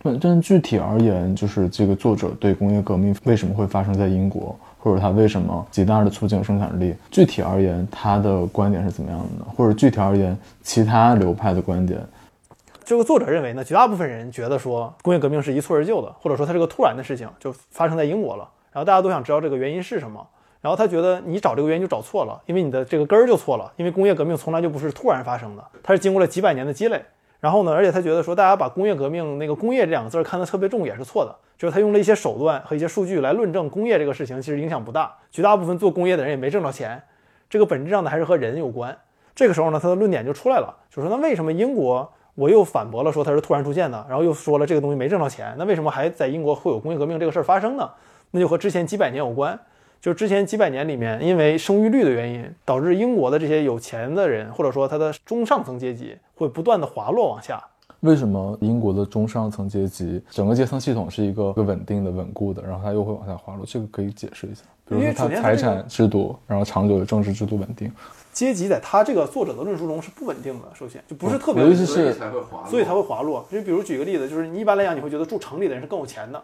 [0.03, 9.47] 但，但具体而言，就是这个作者对工业革命为什么会发生在英国，或者他为什么极大的促进生产力，具体而言他的观点是怎么样的呢？
[9.55, 12.01] 或者具体而言其他流派的观点？
[12.83, 20.27] 这个作者认为呢，绝大部分人觉得说工业革命是一蹴而就的，或者说它是个突然的事情，就发生在英国了，然后大家都想知道这个原因是什么。
[20.63, 23.71] 然后他觉得你找这个原因就找错了，因为你的这个根儿就错了。
[23.77, 27.03] 因为工业革命从来就不是突然发生的，它是经过了几百年的积累。
[27.41, 37.03] 然后呢，而且他觉得说大家把工业革命那个“工业”这两个字看得特别重也是错的，就是他用了一些手段和一些数据来论证工业这个事情其实影响不大，绝大部分做工业的人也没挣着钱，
[37.51, 38.97] 这个本质上的还是和人有关。
[39.35, 47.91] 这个时候呢，他的论点就出来了，就说那为什么英国我又反驳了说它是突然出现的，然后又说了这个东西没挣着钱，那为什么还在英国会有工业革命这个事儿发生呢？
[48.31, 49.59] 那就和之前几百年有关。
[50.03, 57.63] 就之前几百年里面，因为生育率的原因，导致英国的这些有钱的人，或者说他的中上层阶级，会不断的滑落往下。
[58.01, 63.65] 为什么英国的中上层阶级整个阶层系统是一个稳定的、稳固的，然后它又会往下滑落？
[63.65, 67.89] 这个可以解释一下，比如因为说它财产制度，然后长久的政治制度稳定。
[68.33, 73.47] 阶级在他这个作者的论述中是不稳定的，首先就不是特别稳定所以才会滑落。
[73.53, 76.43] 因为比如举个例子，就是你一般来讲，你会觉得住城里的人是更有钱的，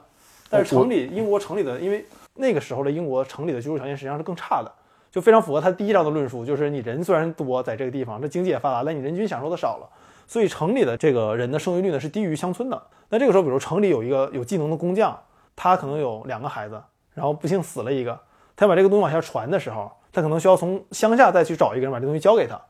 [0.48, 2.04] 但是城里英国城里的，因为
[2.38, 4.72] 那个时候的英国城里的居住条件实际上是更差的，
[5.10, 9.88] 就非常符合他第一章的论述，就是你人虽然多在这个地方，这经济也发达，但你人均享受的少了，
[10.26, 12.80] 所以城里的这个人的生育率呢是低于乡村的。
[13.08, 15.18] 那这个时候，比如城里有一个有技能的工匠，
[15.56, 16.80] 他可能有两个孩子，
[17.14, 18.18] 然后不幸死了一个，
[18.56, 22.60] 他把这个东西往下传的时候，他可能需要从乡下再去找一个人把这东西交给他。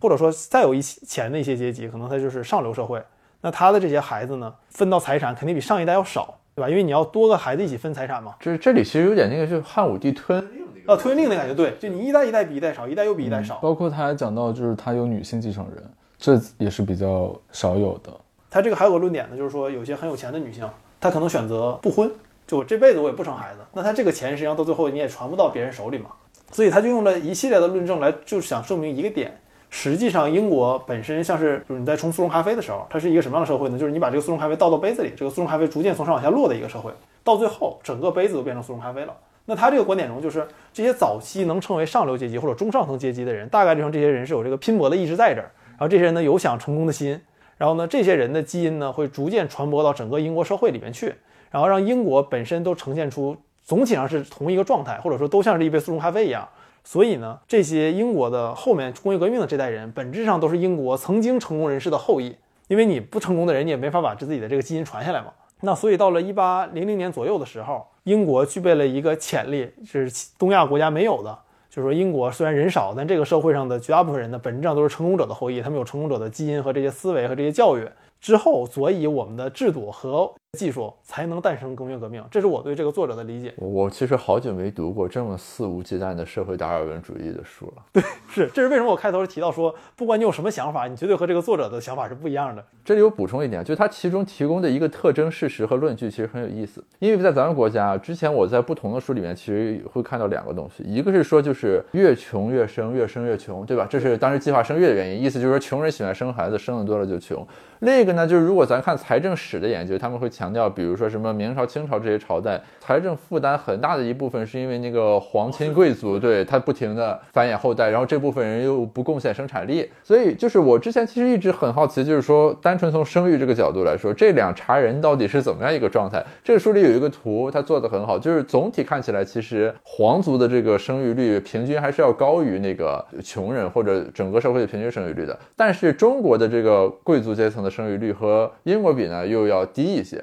[0.00, 3.02] 或者说再有一些钱的一些阶级，可能他就是上流社会，
[3.40, 6.68] 那他的这些孩子呢，分到财产肯定比上一代要少，对吧？
[6.68, 8.34] 因为你要多个孩子一起分财产嘛。
[8.40, 10.40] 这这里其实有点那个，就是汉武帝吞
[10.86, 13.56] 啊，吞令的感觉，对，就你一代一代比一代少，一代又比一代少。
[13.56, 15.82] 包括他还讲到，就是他有女性继承人，
[16.18, 18.12] 这也是比较少有的。
[18.50, 20.68] 他这个还有个论点呢，就是说有些很有钱的女性，
[21.00, 22.10] 她可能选择不婚，
[22.46, 26.10] 就我这辈子我也不生孩子，那她这个钱实际上到最后你也传不到别人手里嘛。
[26.52, 29.36] 所以他就用了一系列的论证来，就是想证明一个点。
[29.76, 33.76] 实际上，英国本身像是，就是你在冲速溶咖啡的时候，它是一个什么样的社会呢？
[33.76, 36.92] 就是你把这个速溶咖啡倒到杯子里，这个速溶咖啡逐渐从上往下落的一个社会，
[37.24, 39.12] 到最后整个杯子都变成速溶咖啡了。
[39.46, 47.20] 那他这个观点中，就是这些早期能称为上流阶级或者中上层阶级的人，大概率上这些人是有这个拼搏的意志在这儿，然后这些人呢有想成功的心，
[47.58, 51.12] 然后呢这些人的基因呢会逐渐传播到整个英国社会里面去，
[51.50, 56.48] 然后让英国本身都呈现出总体上是同一个状态，或者说都像是一杯速溶咖啡一样。
[56.84, 62.36] 所以呢，这些英国的后面工业革命的这代人，本质上都是英国曾经成功人士的后裔。
[62.66, 65.26] 因为你不成功的人，你也没法把自己的这个基因传下来嘛。
[65.60, 71.38] 那所以到了一八零零年左右的时候，英国具备了一个潜力，是东亚国家没有的。
[71.68, 77.86] 就是说，英国虽然人少，但这个社会上的绝大部分人呢，本质上都是成功者的后裔，他们有成功者的基因和这些思维和这些教育。
[78.18, 83.52] 之后，所以我们的制度和技术才能诞生工业革命，这是我对这个作者的理解。
[83.56, 87.82] 我我其实好久没读过这么肆无忌惮的社会达尔文主义的书了。
[87.92, 92.64] 对 是，这是为什么我开头提到说，不管你有什么想法，你绝对和这个作者的想法是不一样的。
[92.84, 96.82] 这里我补充一点，就是它其中提供的一个特征事实和论据其实很有意思。
[96.98, 103.86] 因为在咱们国家，之前我在不同的书里面其实会看到两个东西，一个是说就是越穷越生，越生越穷，对吧？
[103.88, 107.46] 这是当时计划生育的原因，意思就是说穷人喜欢生孩子，生的多了就穷。
[107.80, 126.24] 另一个呢，就是如果咱看财政史的研究，他们会强调，比如说什么明朝、清朝这些朝代，财政负担很大的一部分是因为那个皇亲贵族对他不停的繁衍后代，然后这部分人又不贡献生产力，所以就是我之前其实一直很好奇，就是说单纯从生育这个角度来说，这两茬人到底是怎么样一个状态？
[126.42, 140.22] 这个书里有一个图，它做的很好，就是总体看起来，其实皇族的这个生育率平均还是要高于那个穷人或者整个社会的平均生育率的，但是中国的这个贵族阶层的生育率和英国比呢又要低一些，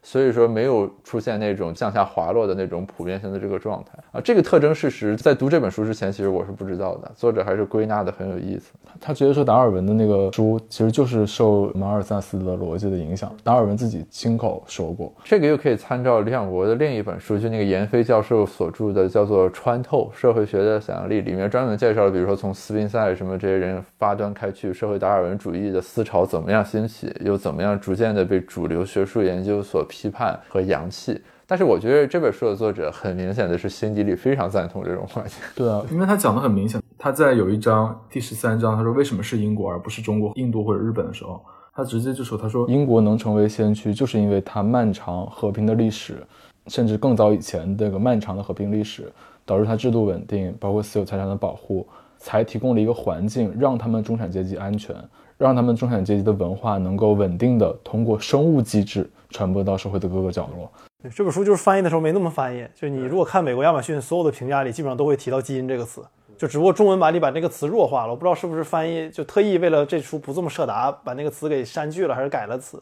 [0.03, 4.21] 所以说没有出现那种向下滑落的那种普遍性的这个状态啊。
[4.21, 7.11] 这个特征事实，在读这本书之前，其实我是不知道的。
[7.15, 8.71] 作者还是归纳的很有意思。
[8.99, 15.13] 他直接说达尔文的那个书其实就是受马尔萨斯的逻辑的影响，达尔文自己亲口说过。
[15.23, 31.21] 这个又可以参照李想国的另一本书，就那个闫飞教授所著的叫做《穿透社会学的想象力》，里面专门介绍了，比如说从斯宾塞什么这些人发端开去，社会达尔文主义的思潮怎么样兴起，又怎么样逐渐的被主流学术研究所批判和扬弃。
[31.45, 35.35] 但是我觉得这本书的作者很明显的是心底里非常赞同这种观点。
[35.53, 41.43] 对啊，因为他讲的很明显，他在有一章第十三章，他说为什么是英国而不是中国、印度或者日本的时候，
[41.75, 46.25] 他直接就说，他说英国能成为先驱，就是因为它漫长和平的历史，
[46.67, 49.11] 甚至更早以前这个漫长的和平历史，
[49.45, 51.85] 导致它制度稳定，包括私有财产的保护，
[52.17, 54.95] 才提供了一个环境，让他们中产阶级安全，
[55.37, 60.71] 让他们中产阶级的文化能够稳定的通过生物机制传播到社会的各个角落。
[61.01, 66.05] 对这本书就是翻译的时候没那么翻译，就你如果看美国亚马逊所有的评价里，基本上都会提到“基因”这个词，
[66.37, 68.11] 就只不过中文版里把这个词弱化了。
[68.11, 72.81] 我不知道是不是翻译就特意为了这书不这么设答，把那个词给删去了，还是改了词。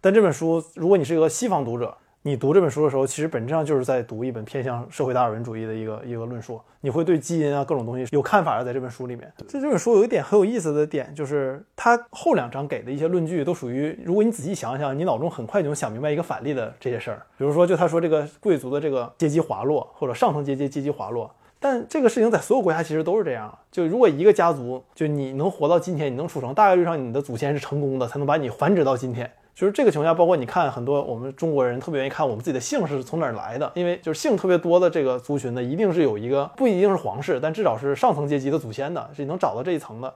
[0.00, 6.60] 但这本书，如果你是一个西方读者，你读这本书的时候，其实本质上就是在读一本偏向社会达尔文主义的一个一个论述。
[6.82, 9.32] 你会对基因啊各种东西有看法的，在这本书里面。
[9.48, 17.22] 这这本书有一点很有意思的点，就是它后两章给的一些论据都属于，如果你仔细想想，你脑中很快就能想明白一个反例的这些事儿。
[17.38, 21.34] 比如说，就他说这个贵族的这个阶级滑落，或者上层阶级阶级滑落。
[21.58, 23.58] 但这个事情在所有国家其实都是这样。
[23.70, 29.30] 就如果一个家族，就你能活到今天，你能出生，大概率上你的祖先是成功的，才能把你繁殖到今天。
[29.54, 40.14] 就是这个情况下，包括你看很多我们中国人特别愿意看我们自己的姓是从哪儿来的，因为就是姓特别多的这个族群呢，一定是有一个不一定是皇室，但至少是上层阶级的祖先的，是能找到这一层的。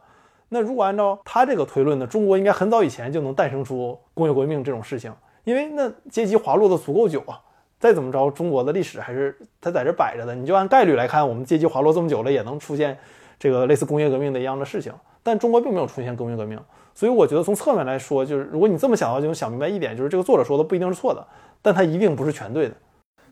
[0.48, 5.12] 那如果按照他这个推论呢，中国应该很早以前就能诞生出工业革命这种事情，
[5.44, 7.40] 因为那阶级滑落的足够久啊。
[7.80, 10.34] 再怎么着，中国的历史还是它在这摆着的。
[10.34, 12.96] 你就按概率来看，我们阶级滑落这么久了，也能出现
[13.38, 14.90] 这个类似工业革命的一样的事情。
[15.22, 16.58] 但中国并没有出现工业革命，
[16.94, 21.26] 所以我觉得从侧面来说，就是如果你这么想的话，就能想明白一点，就是这个作者说的不一定是错的，
[21.60, 22.74] 但他一定不是全对的。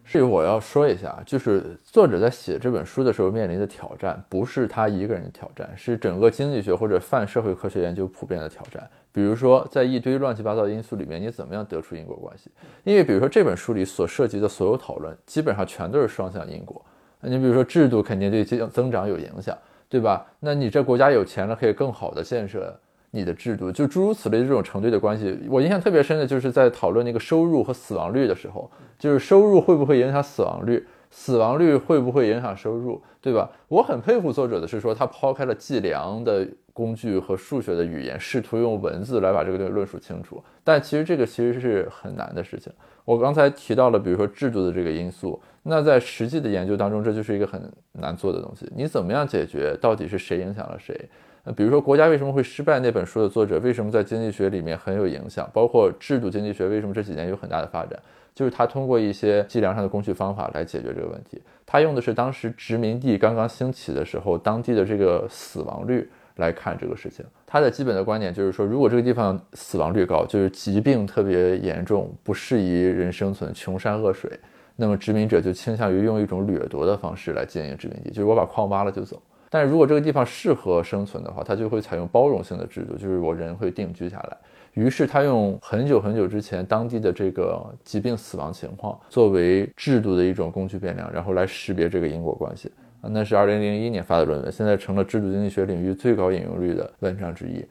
[0.05, 8.83] 是我要说一下，就是作者在写这本书的时候面临的挑战，不是他一个人的挑战，是整个经济学或者泛社会科学研究普遍的挑战。
[9.12, 12.51] 比如说，在一堆乱七八糟的因素里面，你怎么样得出因果关系？
[12.83, 16.85] 因为比如说这本书里所涉及的所有讨论，基本上全都是双向因果。
[17.20, 19.57] 那你比如说制度肯定对增增长有影响，
[19.88, 20.27] 对吧？
[20.40, 22.77] 那你这国家有钱了，可以更好的建设。
[23.14, 33.51] 你的制度就诸如此类这种成对的关系，我印象特别深的就是在讨论那个收入和死亡率的时候，就是收入会不会影响死亡率，死亡率会不会影响收入，对吧？
[33.68, 40.42] 我很佩服作者的是说他抛开了计量的工具和数学的语言，试图用文字来把这个东西论述清楚。
[40.64, 42.72] 但其实这个其实是很难的事情。
[43.05, 48.66] 我刚才提到了，比如说制度的这个因素，那在实际的研究当中，这就是一个很难做的东西。
[48.75, 49.77] 你怎么样解决？
[49.83, 50.98] 到底是谁影响了谁？
[51.44, 52.78] 那比如说，国家为什么会失败？
[52.78, 55.48] 那本书的作者为什么在经济学里面很有影响？
[55.52, 57.98] 包括制度经济学为什么这几年有很大的发展？
[58.35, 61.42] 就是他通过一些计量上的工具方法来解决这个问题。
[61.66, 67.24] 他用的是当时殖民地刚刚兴起的时候，当地的这个死亡率来看这个事情。
[67.44, 74.31] 他的基本的观点就是说，如果这个地方死亡率高，就是疾病特别严重，不适宜人生存，穷山恶水，
[74.76, 79.20] 那么殖民者就倾向于用一种掠夺的方式来经营殖民地，就是我把矿挖了就走。
[79.54, 84.36] 但是如果这个地方适合生存的话，他就会采用包容性的制度，就是我人会定居下来。
[84.72, 92.72] 于是他用很久很久之前当地的这个疾病死亡情况作为制度的一种工具变量，然后来识别这个因果关系。
[93.02, 97.62] 啊，那是二零零一年发的论文，现在成了制度经济学领域最高引用率的文章之一。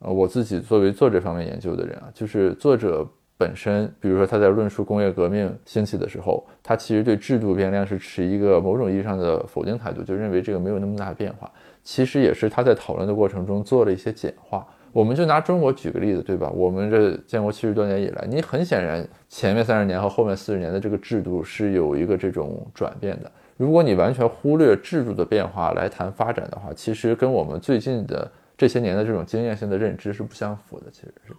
[0.00, 3.08] 呃，我自己作为做这方面研究的人啊，就是作者。
[3.38, 11.48] 本身，比如说他在论述工业革命兴起的时候，他其实对制度变量是持一个某种意义上的否定态度，就认为这个没有那么大的变化。
[11.84, 14.66] 其实也是他在讨论的过程中做了一些简化。
[14.90, 16.50] 我们就拿中国举个例子，对吧？
[16.50, 23.30] 我们这建国七十多年以来，你很显然前面三十年和后面四十年的这个制度是有一个这种转变的。
[23.56, 30.86] 如果你完全忽略制度的变化来谈发展的话，其实跟我们最近的这些年的这种经验性的认知是不相符的。
[30.90, 31.32] 其实是。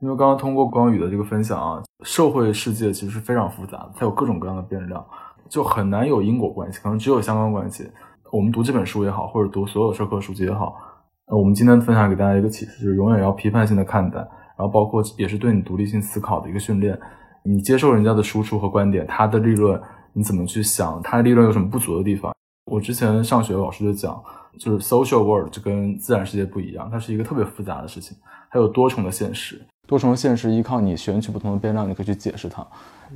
[0.00, 5.04] 因为刚刚通过光宇的这个分享啊，社会世界其实是非常复杂的，它有各种各样的变量，
[5.48, 7.90] 就很难有因果关系，可能只有相关关系。
[8.30, 10.76] 我们读这本书也好，或者读所有社科书籍也好，
[11.26, 16.98] 呃，我们今天分享给大家一个启示，就是永远要批判性的看待，然后包括也是对你独立性思考的一个训练。
[17.44, 19.80] 你接受人家的输出和观点，他的立论
[20.12, 21.00] 你怎么去想？
[21.02, 22.34] 他的立论有什么不足的地方？
[22.70, 24.20] 我之前上学老师就讲，
[24.58, 28.16] 就是 social world 就跟自然世界不一样，它是一个特别复杂的事情，
[28.50, 29.64] 它有多重的现实。
[29.86, 32.66] 多重现实依靠你选取不同的变量，你可以去解释它。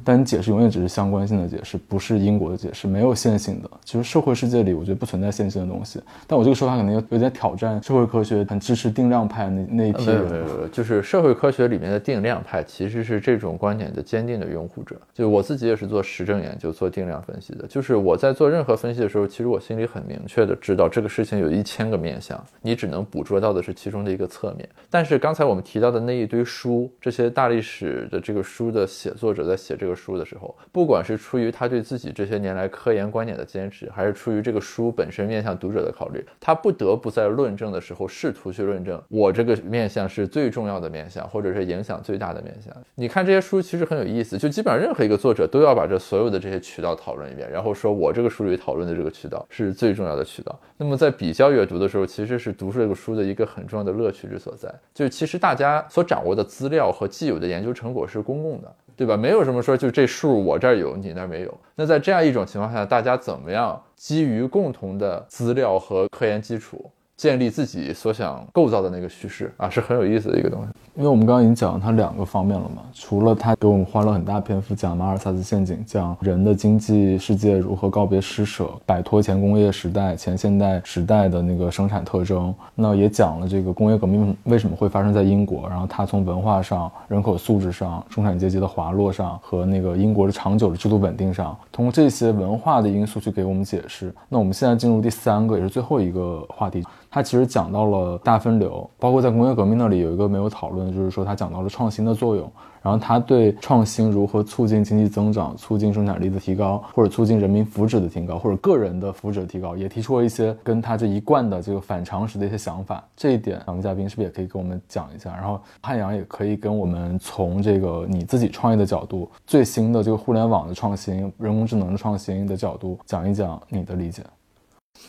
[0.04, 3.70] 但你解释永远只是相关性的解释，不是因果的解释，没有线性的。
[3.84, 6.00] 其实社会世界里，我觉得不存在线性的东西。
[6.26, 10.70] 但我这个说法可能有有点挑战社会科学很支持定量派那那一批人。
[10.72, 14.96] 就是社会科学里面的定量派，其实是这种观点的坚定的拥护者。
[15.14, 17.66] 就我自己也是做实证研究、做定量分析的。
[17.66, 24.68] 就是我在做任何分析的时候，其实我心里很明确的知道这个事情有一千个面向，你只能捕捉到的是其中的一个侧面。
[24.90, 42.74] 但是刚才我们提到的那一堆书，这些大历史的这个书的写作者在写这个书的时候，不管是出于他对自己这些年来科研观点的坚持，还是出于这个书本身面向读者的考虑，他不得不在论证的时候试图去论证我这个面向是最重要的面向，或者是影响最大的面向。
[42.96, 50.58] 你看这些书其实很有意思，就基本上任何一个作者都要把这所有的这些渠道讨论一遍，然后说我这个书里讨论的这个渠道是最重要的渠道。
[50.76, 58.74] 那么在比较阅读的时候，其实是读这个书的一个很重要的乐趣之所在，就是其实大家所掌握的资料和既有的研究成果是公共的。
[58.98, 59.16] 对吧？
[59.16, 61.58] 没有什么说，就这数我这儿有，你那儿没有。
[61.76, 66.90] 那在这样一种情况下，大家怎么样基于共同的资料和科研基础？
[67.18, 70.68] 建立自己所想构造的那个叙事啊，是很有意思的一个东西。
[70.94, 94.14] 因为我们刚刚已经讲了它两个方面了嘛，除了他给我们花了很大篇幅讲马尔萨斯陷阱，讲人的经济世界如何告别施舍，摆脱前工业时代、前现代时代的那个生产特征，那也讲了这个工业革命为什么会发生在英国，然后它从文化上、人口素质上、中产阶级的滑落上和那个英国的长久的制度稳定上，通过这些文化的因素去给我们解释。
[94.28, 96.84] 那我们现在进入第三个也是最后一个话题。
[97.18, 102.48] 它其实讲到了大分流，包括在工业革命那里有一个没有讨论，就是说它讲到了创新的作用。
[102.80, 113.02] 然后他对创新如何促进经济增长、促进生产力的提高，或者促进人民福祉的提高，或者个人的福祉的提高，也提出了一些跟他这一贯的这个反常识的一些想法。
[113.16, 115.34] 这一点，两位嘉宾是不是也可以跟我们讲一下？
[115.34, 124.22] 然后汉阳也可以跟我们从这个你自己创业的角度，最新的这个互联网的创新、人工智能的创新的角度讲一讲你的理解。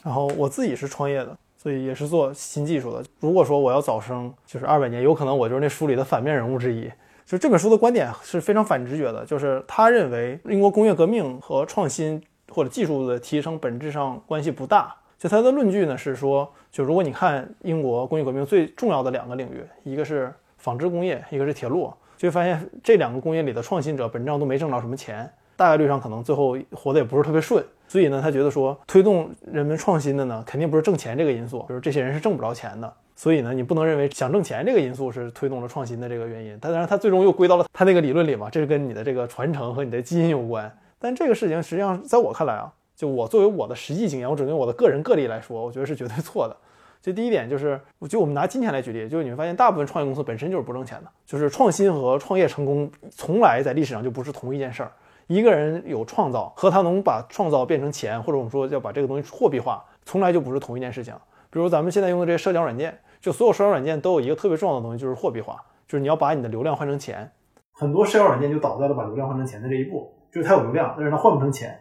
[0.03, 3.03] 然后我自己是创业的，所以也是做新技术的。
[3.19, 6.89] 如果说我要早生，就是二百年，有可能我就是那书里的反面人物之一。
[7.25, 14.95] 就这本书的观点是非常反直觉的，就是他认为英国工业革命和创新或者技术的提升本质上关系不大。
[15.17, 27.61] 就他的论据呢是说，就如果你看英国工业革命最重要的两个领域，一个是纺织工业，一个是铁路，就会发现这两个工业里的创新者本质上都没挣着什么钱，大概率上可能最后活得也不是特别顺。
[27.89, 32.93] 所以呢，他觉得说推动人们创新的呢，肯定不是挣钱这个因素，就是这些人是挣不着钱的。
[33.15, 36.55] 所以呢，你不能认为想挣钱这个因素是推动了创新的这个原因。
[36.61, 40.71] 但当然，他最终又归到了他那个理论里嘛，这是跟你的这个传承和你的基因有关。
[40.99, 46.55] 但这个事情实际上在我看来啊，就我作为我的实际经验，我只用我的个人个例来说，我觉得是绝对错的。
[47.01, 51.09] 就第一点就是，就我们拿今天来举例，就是你会发现大部分创业公司本身就是不挣钱的。
[51.25, 54.91] 就是创新和创业成功从来在历史上就不是同一件事儿。
[55.29, 61.13] 一个人有创造和他能把创造变成钱，或者我们说要把这个东西货币化，从来就不是同一件事情。
[61.49, 62.99] 比如咱们现在用的这些社交软件。
[63.21, 67.29] 就所有社交软件都有一个特别重要的东西，就是货币化，就是你要把你的流量换成钱。
[67.73, 71.77] 很多社交软件就倒在了把流量换成钱的这一步，就是它有流量，但是它换不成钱。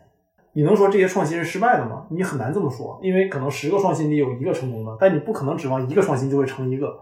[0.52, 2.06] 你能说这些创新是失败的吗？
[2.10, 6.98] 你很难这么说，因为可能十个创新里有一个成功的，但你不可能指望一个创新就会成一个。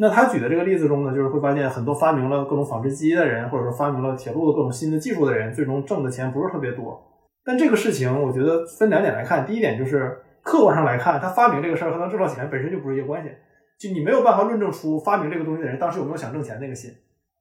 [0.00, 6.98] 那他举的这个例子中呢，就是会发现很多发明了各种纺织机的人，或者说发明了铁路的各种新的技术的人，最终挣的钱不是特别多。
[7.44, 9.44] 但这个事情，我觉得分两点来看。
[9.44, 13.28] 第一点就是客观上来看，他发明这个事儿和他挣到钱本身就不是一个关系。
[13.78, 16.90] 就你没有办法论证出发明这个东西的人当时有没有想挣钱那个心，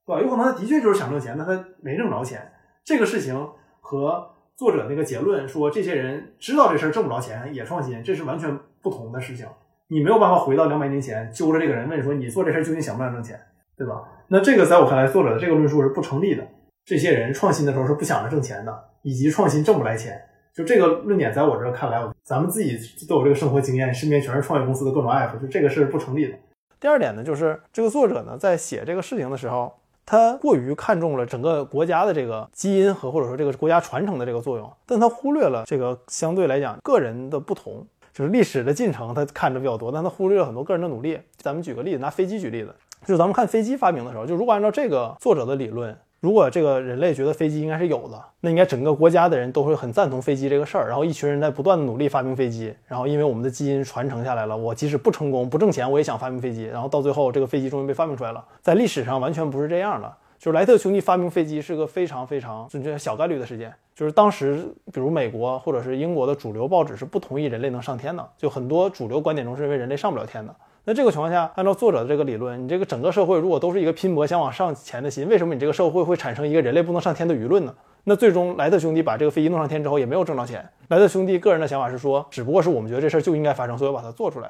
[0.06, 0.22] 对吧？
[0.22, 2.42] 有可能他的确就是想挣钱，但他没挣着钱。
[2.84, 3.36] 这个事情
[3.80, 9.48] 和作者那个结论说这些人知道这事儿挣不着钱也创新，这是完全不同的事情。
[9.92, 13.40] 你没有办法回到两百年前揪着这个人问说你做这事究竟想不想挣钱，
[13.76, 14.04] 对吧？
[14.28, 16.48] 那这个在我看来，作者的这个论述是不成立的。
[16.86, 20.22] 这些人创新的时候是不想着挣钱的，以及创新挣不来钱。
[20.54, 22.78] 就这个论点，在我这看来，咱们自己
[23.08, 26.38] 都有这个生活经验，身边全是创业公司的各种 app，就这个是不成立的。
[26.80, 29.74] 第二点呢，就是这个作者呢，在写这个事情的时候，
[30.06, 37.86] 他过于看重了整个国家的这个基因和或者说这个国家传承的这个作用，但他忽略了这个相对来讲个人的不同，
[38.20, 41.18] 就是历史的进程他看着比较多，但他忽略了很多个人的努力。
[41.38, 45.98] 咱们举个例子，拿飞机举例子，就是咱们看飞机发明的时候，就如果按照这个作者的理论。
[46.20, 58.44] 如果这个人类觉得飞机应该是有的，那应该整个国家的人都会很赞同飞机这个事儿，然后一群人在不断的努力发明飞机，然后因为我们的基因传承下来了，我即使不成功不挣钱，我也想发明飞机，然后到最后这个飞机终于被发明出来了。
[58.62, 70.56] 在历史上完全不是这样的，就是莱特兄弟发明飞机是个非常非常准确小概率的事件，就是当时比如美国或者是英国的主流报纸是不同意人类能上天的，就很多主流观点中是认为人类上不了天的。
[70.86, 77.76] 那这个情况下，按照作者的这个理论，你这个整个社会如果都是一个拼搏想往上前的心，为什么你这个社会会产生一个人类不能上天的舆论呢？
[78.06, 80.66] 那最终莱特兄弟把这个飞机弄上天之后，也没有挣着钱。
[80.88, 84.50] 莱特兄弟个人的想法是说，只不过是我们觉得这事儿就应该发生，所以我把它做出来。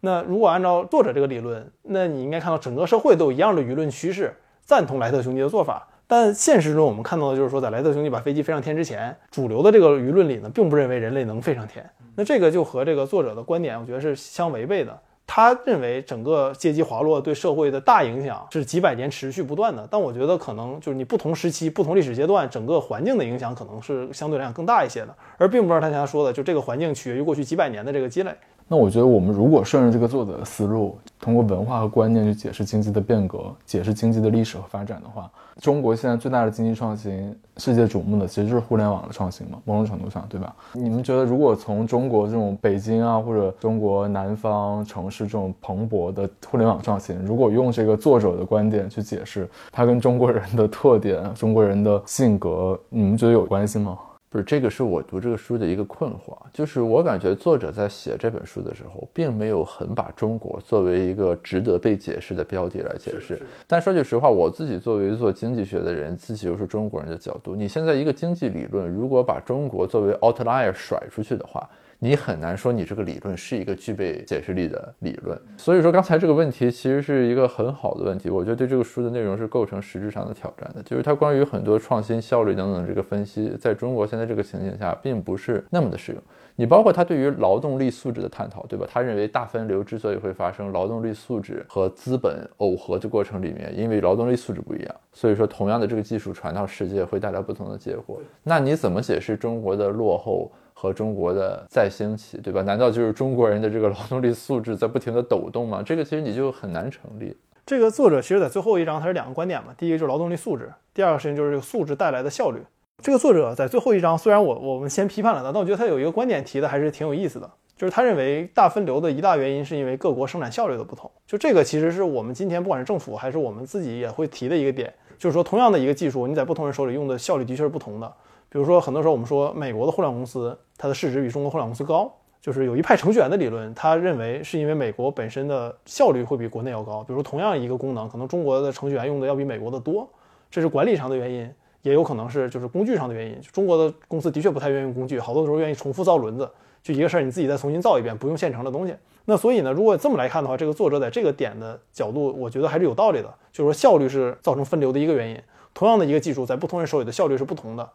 [0.00, 4.34] 那如果按照作者这个理论，那你应该看到整个社会都有一样的舆论趋势，
[4.66, 5.88] 赞同莱特兄弟的做法。
[6.08, 11.88] 但现实中我们看到的就是说，在莱特兄弟把飞机飞上天之前，主流的这个舆论里呢，并不认为人类能飞上天。
[12.14, 14.96] 那这个就和这个作者的观点，我觉得是相违背的。
[15.26, 28.32] 他认为整个阶级滑落对社会的大影响是几百年持续不断的，但我觉得可能就是你不同时期、不同历史阶段，整个环境的影响可能是相对来讲更大一些的，而并不是他像他说的，就这个环境取决于过去几百年的这个积累。
[28.68, 40.52] 那我觉得我们如果顺着这个作者的思路，通过文化和观念去解释经济的变革，解释经济的历史和发展的话，中国现在最大的经济创新，世界瞩目的其实就是互联网的创新嘛，某种程度上，对吧？
[40.72, 53.96] 你们觉得如果从中国这种北京啊，或者中国南方城市这种蓬勃的互联网创新，如果用这个作者的观点去解释它跟中国人的特点、中国人的性格，你们觉得有关系吗？
[54.42, 63.40] 这个是我读这个书的一个困惑，就是我感觉作者在写这本书的时候，并没有很把中国作为一个值得被解释的标的来解释。
[63.66, 71.68] 但说句实话，我自己作为做经济学的人，自己又是中国人的角度，你现在一个经济理论，如果把中国作为 outlier 甩出去的话。
[71.98, 86.20] 你很难说你这个理论是一个具备解释力的理论，所以说刚才这个问题其实是一个很好的问题，我觉得对这个书的内容是构成实质上的挑战的，就是它关于很多创新效率等等这个分析，在中国现在这个情景下并不是那么的适用。
[86.58, 88.86] 你包括他对于劳动力素质的探讨，对吧？
[88.90, 98.18] 他认为大分流之所以会发生，劳动力素质和资本耦合的过程里面，因为劳动力素质不一样，所以说同样的这个技术传到世界会带来不同的结果。
[98.42, 102.60] 那你怎么解释中国的落后和中国的再兴起，对吧？
[102.60, 105.82] 难道就是中国人的这个劳动力素质在不停的抖动吗？
[105.82, 107.34] 这个其实你就很难成立。
[107.64, 112.60] 这个作者其实在最后一章他是两个观点嘛，第一个就是劳动力素质，第二个事情就是这个素质带来的效率。
[113.02, 121.10] 这个作者在最后一章，虽然我我们先批判了他，但我觉得他有一个观点提的还是挺有意思的，就是他认为大分流的一大原因是因为各国生产效率的不同。
[121.26, 128.12] 就这个其实是我们今天不管是政府还是我们自己也会提的一个点，就是说同样的一个技术，你在不同人手里用的效率的确是不同的。
[128.56, 137.04] 比如说很多时候我们说美国的互联网公司它的市值比中国互联网公司高，就是有一派程序员的理论，他认为是因为美国本身的效率会比国内要高。
[137.04, 140.08] 比如说同样一个功能，可能中国的程序员用的要比美国的多，
[140.50, 141.52] 这是管理上的原因。
[141.82, 146.50] 也有可能是就是工具上的原因，中国的公司的确不太愿意用工具，好多时候愿意重复造轮子，
[146.82, 148.94] 就一个事儿你自己再重新造一遍，不用现成的东西。
[149.26, 155.38] 那所以呢，如果这么来看的话，这个作者在这个点的角度，我觉得还是有道理的，就是说效率是造成分流的一个原因。
[155.74, 157.86] 同样的一个技术，在不同人手里的效率是不同的。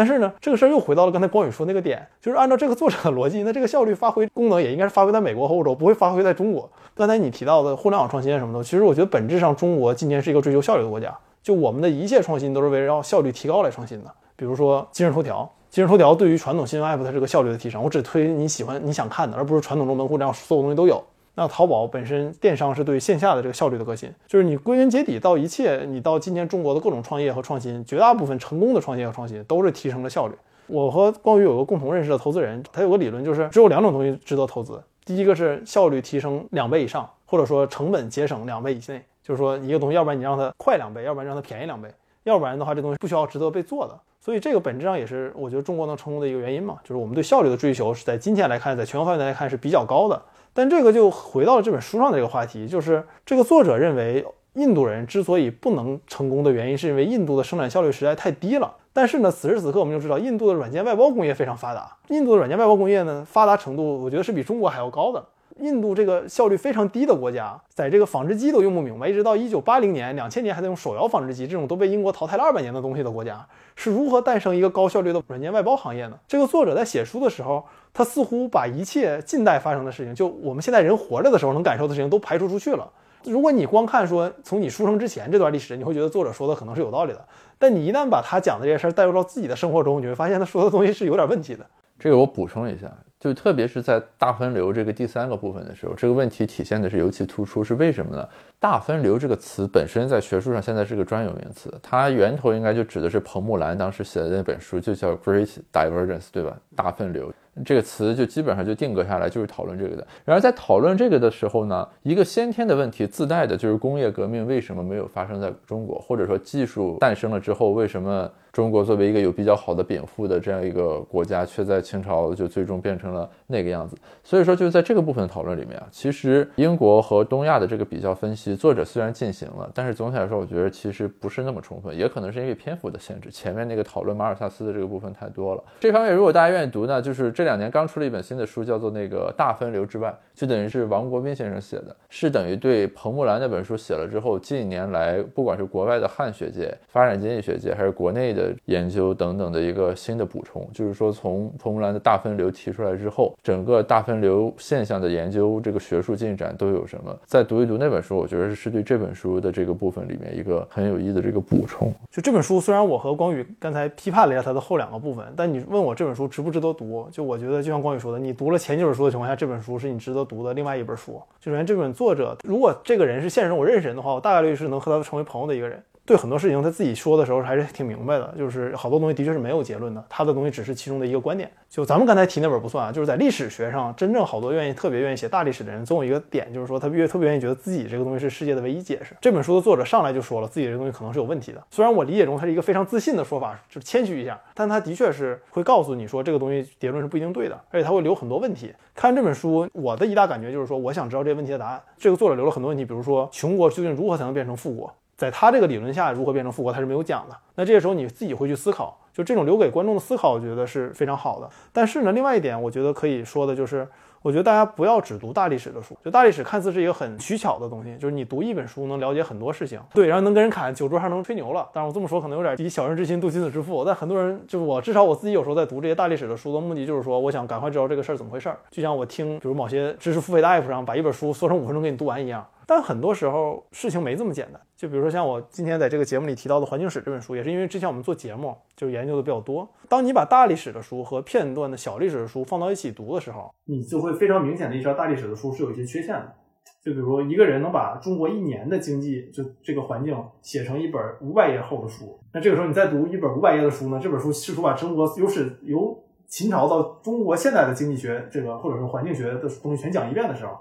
[0.00, 6.66] 但是呢，这个事儿又回到了刚才光宇说那个点，就是按照这个作者的逻辑，那这个效率发挥功能也应该是发挥在美国和欧洲，不会发挥在中国。
[6.94, 11.14] 刚才你提到的互联网创新什么的，其实我觉得本质上中国今天是一个追求效率的国家。
[11.42, 14.10] 就我们的一切创新都是围绕效率提高来创新的。
[14.36, 21.04] 比如说今日头条，今日头条对于传统新闻 app 它这个效率的提升，我只推你喜欢你想看的，而不是传统中门户这样所有东西都有。
[21.40, 30.34] 那淘宝本身电商是对线下的这个效率的革新，就是你归根结底到一切，你到今天中国的各种创业和创新，绝大部分成功的创业和创新都是提升了效率。
[30.66, 39.02] 我和光宇有个共同认识的投资人，他有个理论，就是只有两种东西值得投资，第一个是效率提升两倍以上，或者说成本节省两倍以内。
[39.22, 41.88] 就是说，一个东西，要不然你让它快两倍，要不然让它便宜两倍，
[42.24, 43.98] 要不然的话，这东西不需要值得被做的。
[44.20, 50.20] 所以这个本质上也是我觉得中国能成功的一个原因嘛，就是我们对效率的追求是在今天来看，在全球范围来看是比较高的。
[50.52, 54.24] 但这个就回到了这本书上的这个话题，就是这个作者认为，
[54.54, 58.76] 印度人之所以不能成功的原因，是因为印度的生产效率实在太低了。
[58.92, 65.24] 但是呢，此时此刻我们就知道，印度的软件外包工业非常发达，印度的软件外包工业呢发达程度，我觉得是比中国还要高的。
[65.58, 73.46] 印度这个效率非常低的国家，在这个纺织机都用不明白，一直到一九八零年、两千年还在用手摇纺织机，这种都被英国淘汰了二百年的东西的国家，
[73.76, 76.18] 是如何诞生一个高效率的软件外包行业呢？
[76.26, 82.90] 这个作者在写书的时候，他似乎把一切近代发生的事情，就我们现在人活着的时候能感受的事情都排除出去了。
[83.24, 87.22] 如果你光看说从你出生之前这段历史，你会觉得作者说的可能是有道理的，
[87.58, 91.66] 但你一旦把他讲的这些事儿带入到自己的生活中，你会发现他说的东西是有点问题的。
[91.98, 92.90] 这个我补充一下。
[93.20, 98.26] 就特别是在大分流这个第三个部分的时候，这个问题体现的是尤其突出，是为什么呢？
[98.58, 106.56] 大分流这个词本身在学术上现在是个专有名词，它源头应该就指的是彭木兰当时写的那本书，就叫 Great Divergence，对吧？
[106.74, 107.30] 大分流。
[107.62, 110.06] 这个词就基本上就定格下来，就是讨论这个的。
[110.24, 123.96] 然而在讨论这个的时候呢，一个先天的问题自带的就是工业革命为什么没有发生在中国，或者说技术诞生了之后，为什么中国作为一个有比较好的禀赋的这样一个国家，却在清朝就最终变成了那个样子？
[124.24, 135.62] 所以说，就是在这个部分讨论里面啊，其实英国和东亚的这个比较分析，作者虽然进行了，但是总体来说，我觉得其实不是那么充分，也可能是因为篇幅的限制，前面那个讨论马尔萨斯的这个部分太多了。
[135.80, 150.68] 这方面如果大家愿意读呢，就是这两年刚出了一本新的书，叫做那个大分流之外，就等于是王国斌先生写的，是等于对彭木兰那本书写了之后，近年来不管是国外的汉学界、发展经济学界，还是国内的研究等等的一个新的补充。
[150.72, 157.16] 就是说，从彭木兰的大分流提出来之后，整个大分流现象的研究这个学术进展都有什么？
[157.24, 161.92] 再读一读那本书，我觉得是对这本书的这个部分里面一个很有意义的这个补充。
[162.10, 168.18] 就这本书，虽然我和光宇刚才批判了一下它的后两个部分，但你问我这本书值不值得读，就我觉得就像光宇说的。
[168.18, 171.20] 你读了前几本书的情况下，这本书是你值得读的另外一本书。
[171.40, 175.82] 就首先，这本作者，如果这个人是现实中我认识人的话，我大概率是能和他成为朋友的一个人。
[176.04, 181.50] 对很多事情他自己说的时候还是挺明白的，就是好多东西的确是没有结论的，他的东西只是其中的一个观点。
[181.68, 189.14] 就咱们刚才提那本不算啊，就是在历史学上，真正好多愿意特别愿意写大历史的人，总有一个点，就是说他越特别愿意觉得自己这个东西是世界的唯一解释。
[189.20, 191.62] 这本书的作者上来就说了，自己这个东西可能是有问题的。
[191.70, 198.74] 虽然我理解中他是一个非常自信的说法，就是谦虚一下，但他的确是会告诉你说这个东西结论是不一定对的，而且他会留很多问题。
[198.96, 201.80] 看这本书，我的一大感觉就是说，我想知道这些问题的答案。
[201.96, 204.92] 这个作者留了很多问题，比如说穷国究竟如何才能变成富国？
[205.20, 207.36] 在他这个理论下，如何变成富国，他是没有讲的。
[207.54, 211.50] 那这个时候你自己会去思考，就这种留给观众的思考，我觉得是非常好的。
[211.74, 213.86] 但是呢，另外一点，我觉得可以说的就是，
[214.22, 221.68] 我觉得大家不要只读大历史的书，就大历史看似是一个很取巧的东西，就是你读一本书能了解很多事情，对，然后能跟人侃酒桌上能吹牛了。
[221.74, 232.46] 当然我这么说可能有点以小人之心度君子之腹，但很多人就是我，至少我自己有时候在读这些大历史的书的目的就是说，我想赶快知道这个事儿怎么回事儿，就像我听比如某些知识付费的 app 上把一本书缩成五分钟给你读完一样。
[232.70, 239.68] 但很多时候事情没这么简单，就比如说像我今天在这个节目里提到的《环境史》这本书，也是因为之前我们做节目就是研究的比较多。
[239.88, 246.32] 当你把大历史的书和片段的小历史的书放到一起读的时候，你就会非常明显的意识到大历史的书是有一些缺陷的。
[246.80, 253.98] 就比如说一个人能把中国一年的经济就这个环境写成一本五百页厚的书，那这个时候你再读一本五百页的书呢？
[254.00, 260.56] 这本书试图把中国由始由秦朝到中国现代的经济学这个或者说环境学的东西全讲一遍的时候。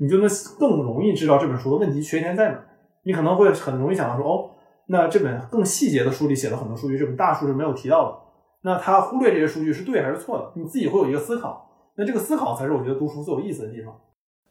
[0.00, 0.28] 你就能
[0.58, 2.58] 更容易知道这本书的问题缺陷在哪。
[3.02, 4.50] 你可能会很容易想到说，哦，
[4.86, 8.18] 那这本更细节的书里写了很多数据，这本大书是没有提到的。
[8.62, 10.52] 那他忽略这些数据是对还是错的？
[10.54, 11.70] 你自己会有一个思考。
[11.96, 13.94] 那这个思考才是我觉得读书最有意思的地方。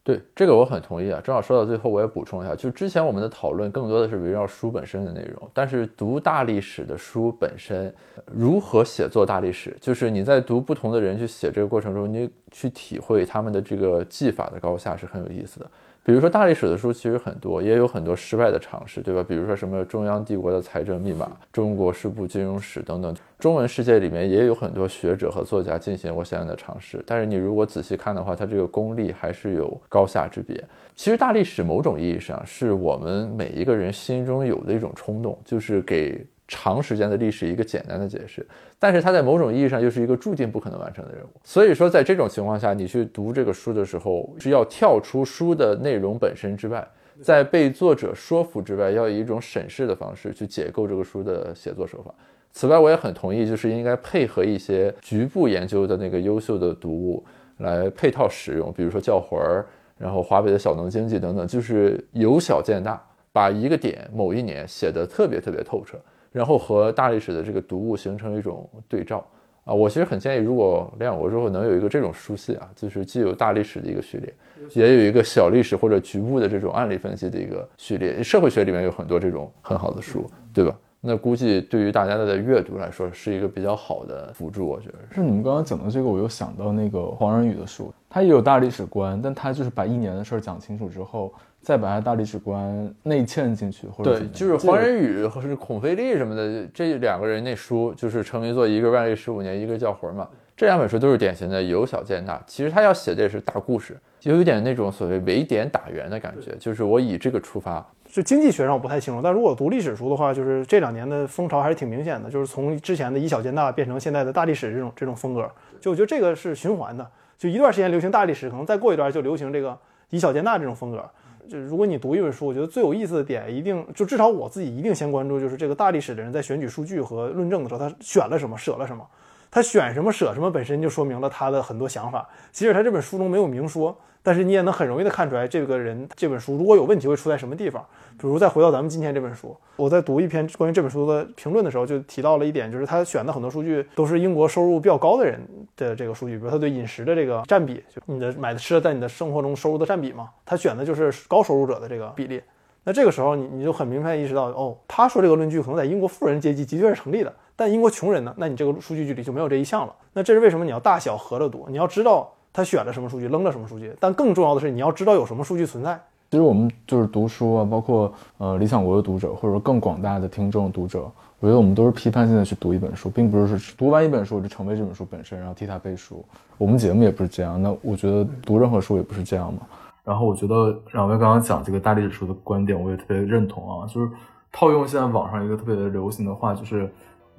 [0.02, 1.20] 对这个我很同意啊。
[1.22, 7.94] 正好说到最后，我也补充一下，就之前我们的讨论更多的是围绕书本身的内容，但是读大历史的书本身，
[8.26, 15.70] 如何写作大历史，就是你在读不同的人去写这个过程中，你去体会他们的这个技法的高下是很有意思的。
[16.02, 19.22] 比如说大历史的书其实很多，也有很多失败的尝试，对吧？
[19.22, 27.02] 比如说什么中央帝国的财政密码、中国式部金融史等等，中文世界里面也有很多学者和作家进行过相应的尝试。
[27.06, 30.56] 但是你如果仔细看的话，它这个功力还是有高下之别。
[30.96, 36.26] 其实大历史某种意义上是我们每一个人心中有的一种冲动，就是给。
[36.50, 38.44] 长时间的历史一个简单的解释，
[38.76, 41.28] 但是它在某种意义上又是一个注定不可能完成的任务。
[41.44, 46.84] 所以说，在这种情况下，你去读这个书的时候，是要跳出书的内容本身之外，
[47.22, 52.12] 在被作者说服之外，要以一种审视的方式去解构这个书的写作手法。
[52.50, 57.24] 此外，我也很同意，就是应该配合一些局部研究的那个优秀的读物
[57.58, 59.64] 来配套使用，比如说教魂儿，
[59.96, 63.00] 然后华北的小农经济等等，就是由小见大，
[63.32, 65.96] 把一个点某一年写得特别特别透彻。
[66.32, 69.24] 然后和大历史的这个读物形成一种对照
[69.64, 74.34] 啊，我其实很建议，如果练过之后能有一个这种书系啊，就是既有大历史的一个序列，
[74.72, 78.22] 也有一个小历史或者局部的这种案例分析的一个序列。
[78.22, 80.24] 社会学里面有很多这种很好的书，
[80.54, 80.74] 对吧？
[81.02, 84.98] 那估计对于大家的阅读来说是一个比较好的辅助，我觉得。
[85.10, 91.32] 是你们刚刚讲的这个，我又想到那个黄仁宇的书，他也有大历史观，但他就是把一年的事儿讲清楚之后。
[91.60, 100.28] 再把他大历史观内嵌进去，或者对，就是黄仁宇和是孔飞利什么的这两个人那书，就是成名作，一个万历十五年，一个叫魂嘛。
[100.56, 102.42] 这两本书都是典型的由小见大。
[102.46, 106.54] 其实他要写的也是大故事，就有点那种所谓围点打援的感觉。
[106.58, 115.50] 就是我以这个出发，就经济学上我不太清楚，但如果读历史书的话，就是这两年的风潮还是挺明显的，就是从之前的以小见大变成现在的大历史这种这种风格。
[115.80, 117.06] 就我觉得这个是循环的，
[117.38, 119.78] 就一段时间流行大历史，可能再过一段就流行这个
[120.10, 121.02] 以小见大这种风格。
[121.50, 129.04] 就如果你读一本书，我觉得最有意思的点，一定就至少我自己一定先关注，就是这个大历史的人在选举数据和论证的时候，他选了什么，舍了什么。
[129.50, 132.28] 他选什么舍什么，本身就说明了他的很多想法。
[132.52, 137.84] 即使他这本书中没有明说，但是你也能很容易的看出来，这个人这本书如果有问题会出在什么地方。
[138.18, 145.40] 比如再回到咱们今天这本书，我在读一篇关于这本书的评论的时候，就提到了一点，就是他选的很多数据都是英国收入比较高的人
[145.74, 152.42] 的这个数据，比如他对饮食的这个占比，就你的买的吃的在你的生活中收入的占比嘛，他选的就是高收入者的这个比例。
[152.84, 157.32] 那这个时候你你就很明白意识到，哦，他说这个论据可能在英国富人阶级的确是成立的。
[157.56, 158.34] 但英国穷人呢？
[158.36, 159.94] 那你这个数据据里就没有这一项了。
[160.12, 160.64] 那这是为什么？
[160.64, 163.94] 你要大小合着读，你要知道他选了什么数据，扔了什么数据。
[164.00, 166.00] 但更重要的是，你要知道有什么数据存在。
[166.30, 176.24] 其实我们就是读书啊，包括呃理想国的读者，或者说更广大的听众读者，我觉得我们都是批判性的去读一本书，并不是说读完一本书我就成为这本书本身，然后替他背书。
[176.56, 177.60] 我们节目也不是这样。
[177.60, 179.60] 那我觉得读任何书也不是这样嘛。
[180.04, 183.86] 然后我觉得两位刚刚讲这个大历史书的观点，我也特别认同啊。
[183.88, 184.08] 就是
[184.52, 186.88] 套用现在网上一个特别流行的话，就是。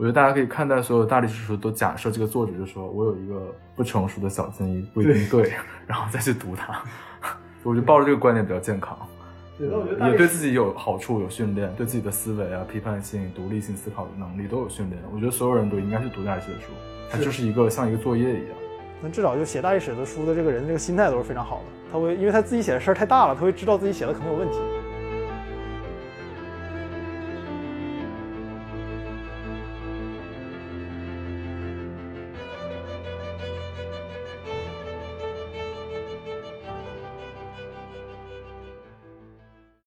[0.01, 5.53] 我觉得大家可以看待所有大历史书，都假设这个作者就说我有一个不成熟的小建议，不一定对，
[5.85, 6.81] 然后再去读它。
[7.61, 8.97] 我就抱着这个观点比较健康，
[9.59, 9.69] 对
[10.09, 14.99] 也对自己有好处，有训练，对自己的思维啊、批判性、独立性思考的能力都有训练。
[15.13, 16.71] 我觉得所有人都应该去读大历史的书，
[17.07, 18.57] 它就是一个像一个作业一样。
[19.03, 21.63] 那至少就写大历史的书的这个人，这个心态都是非常好的。
[21.93, 24.57] 他会因为他自己写的事儿太大了，他会知道自己写的可能有问题。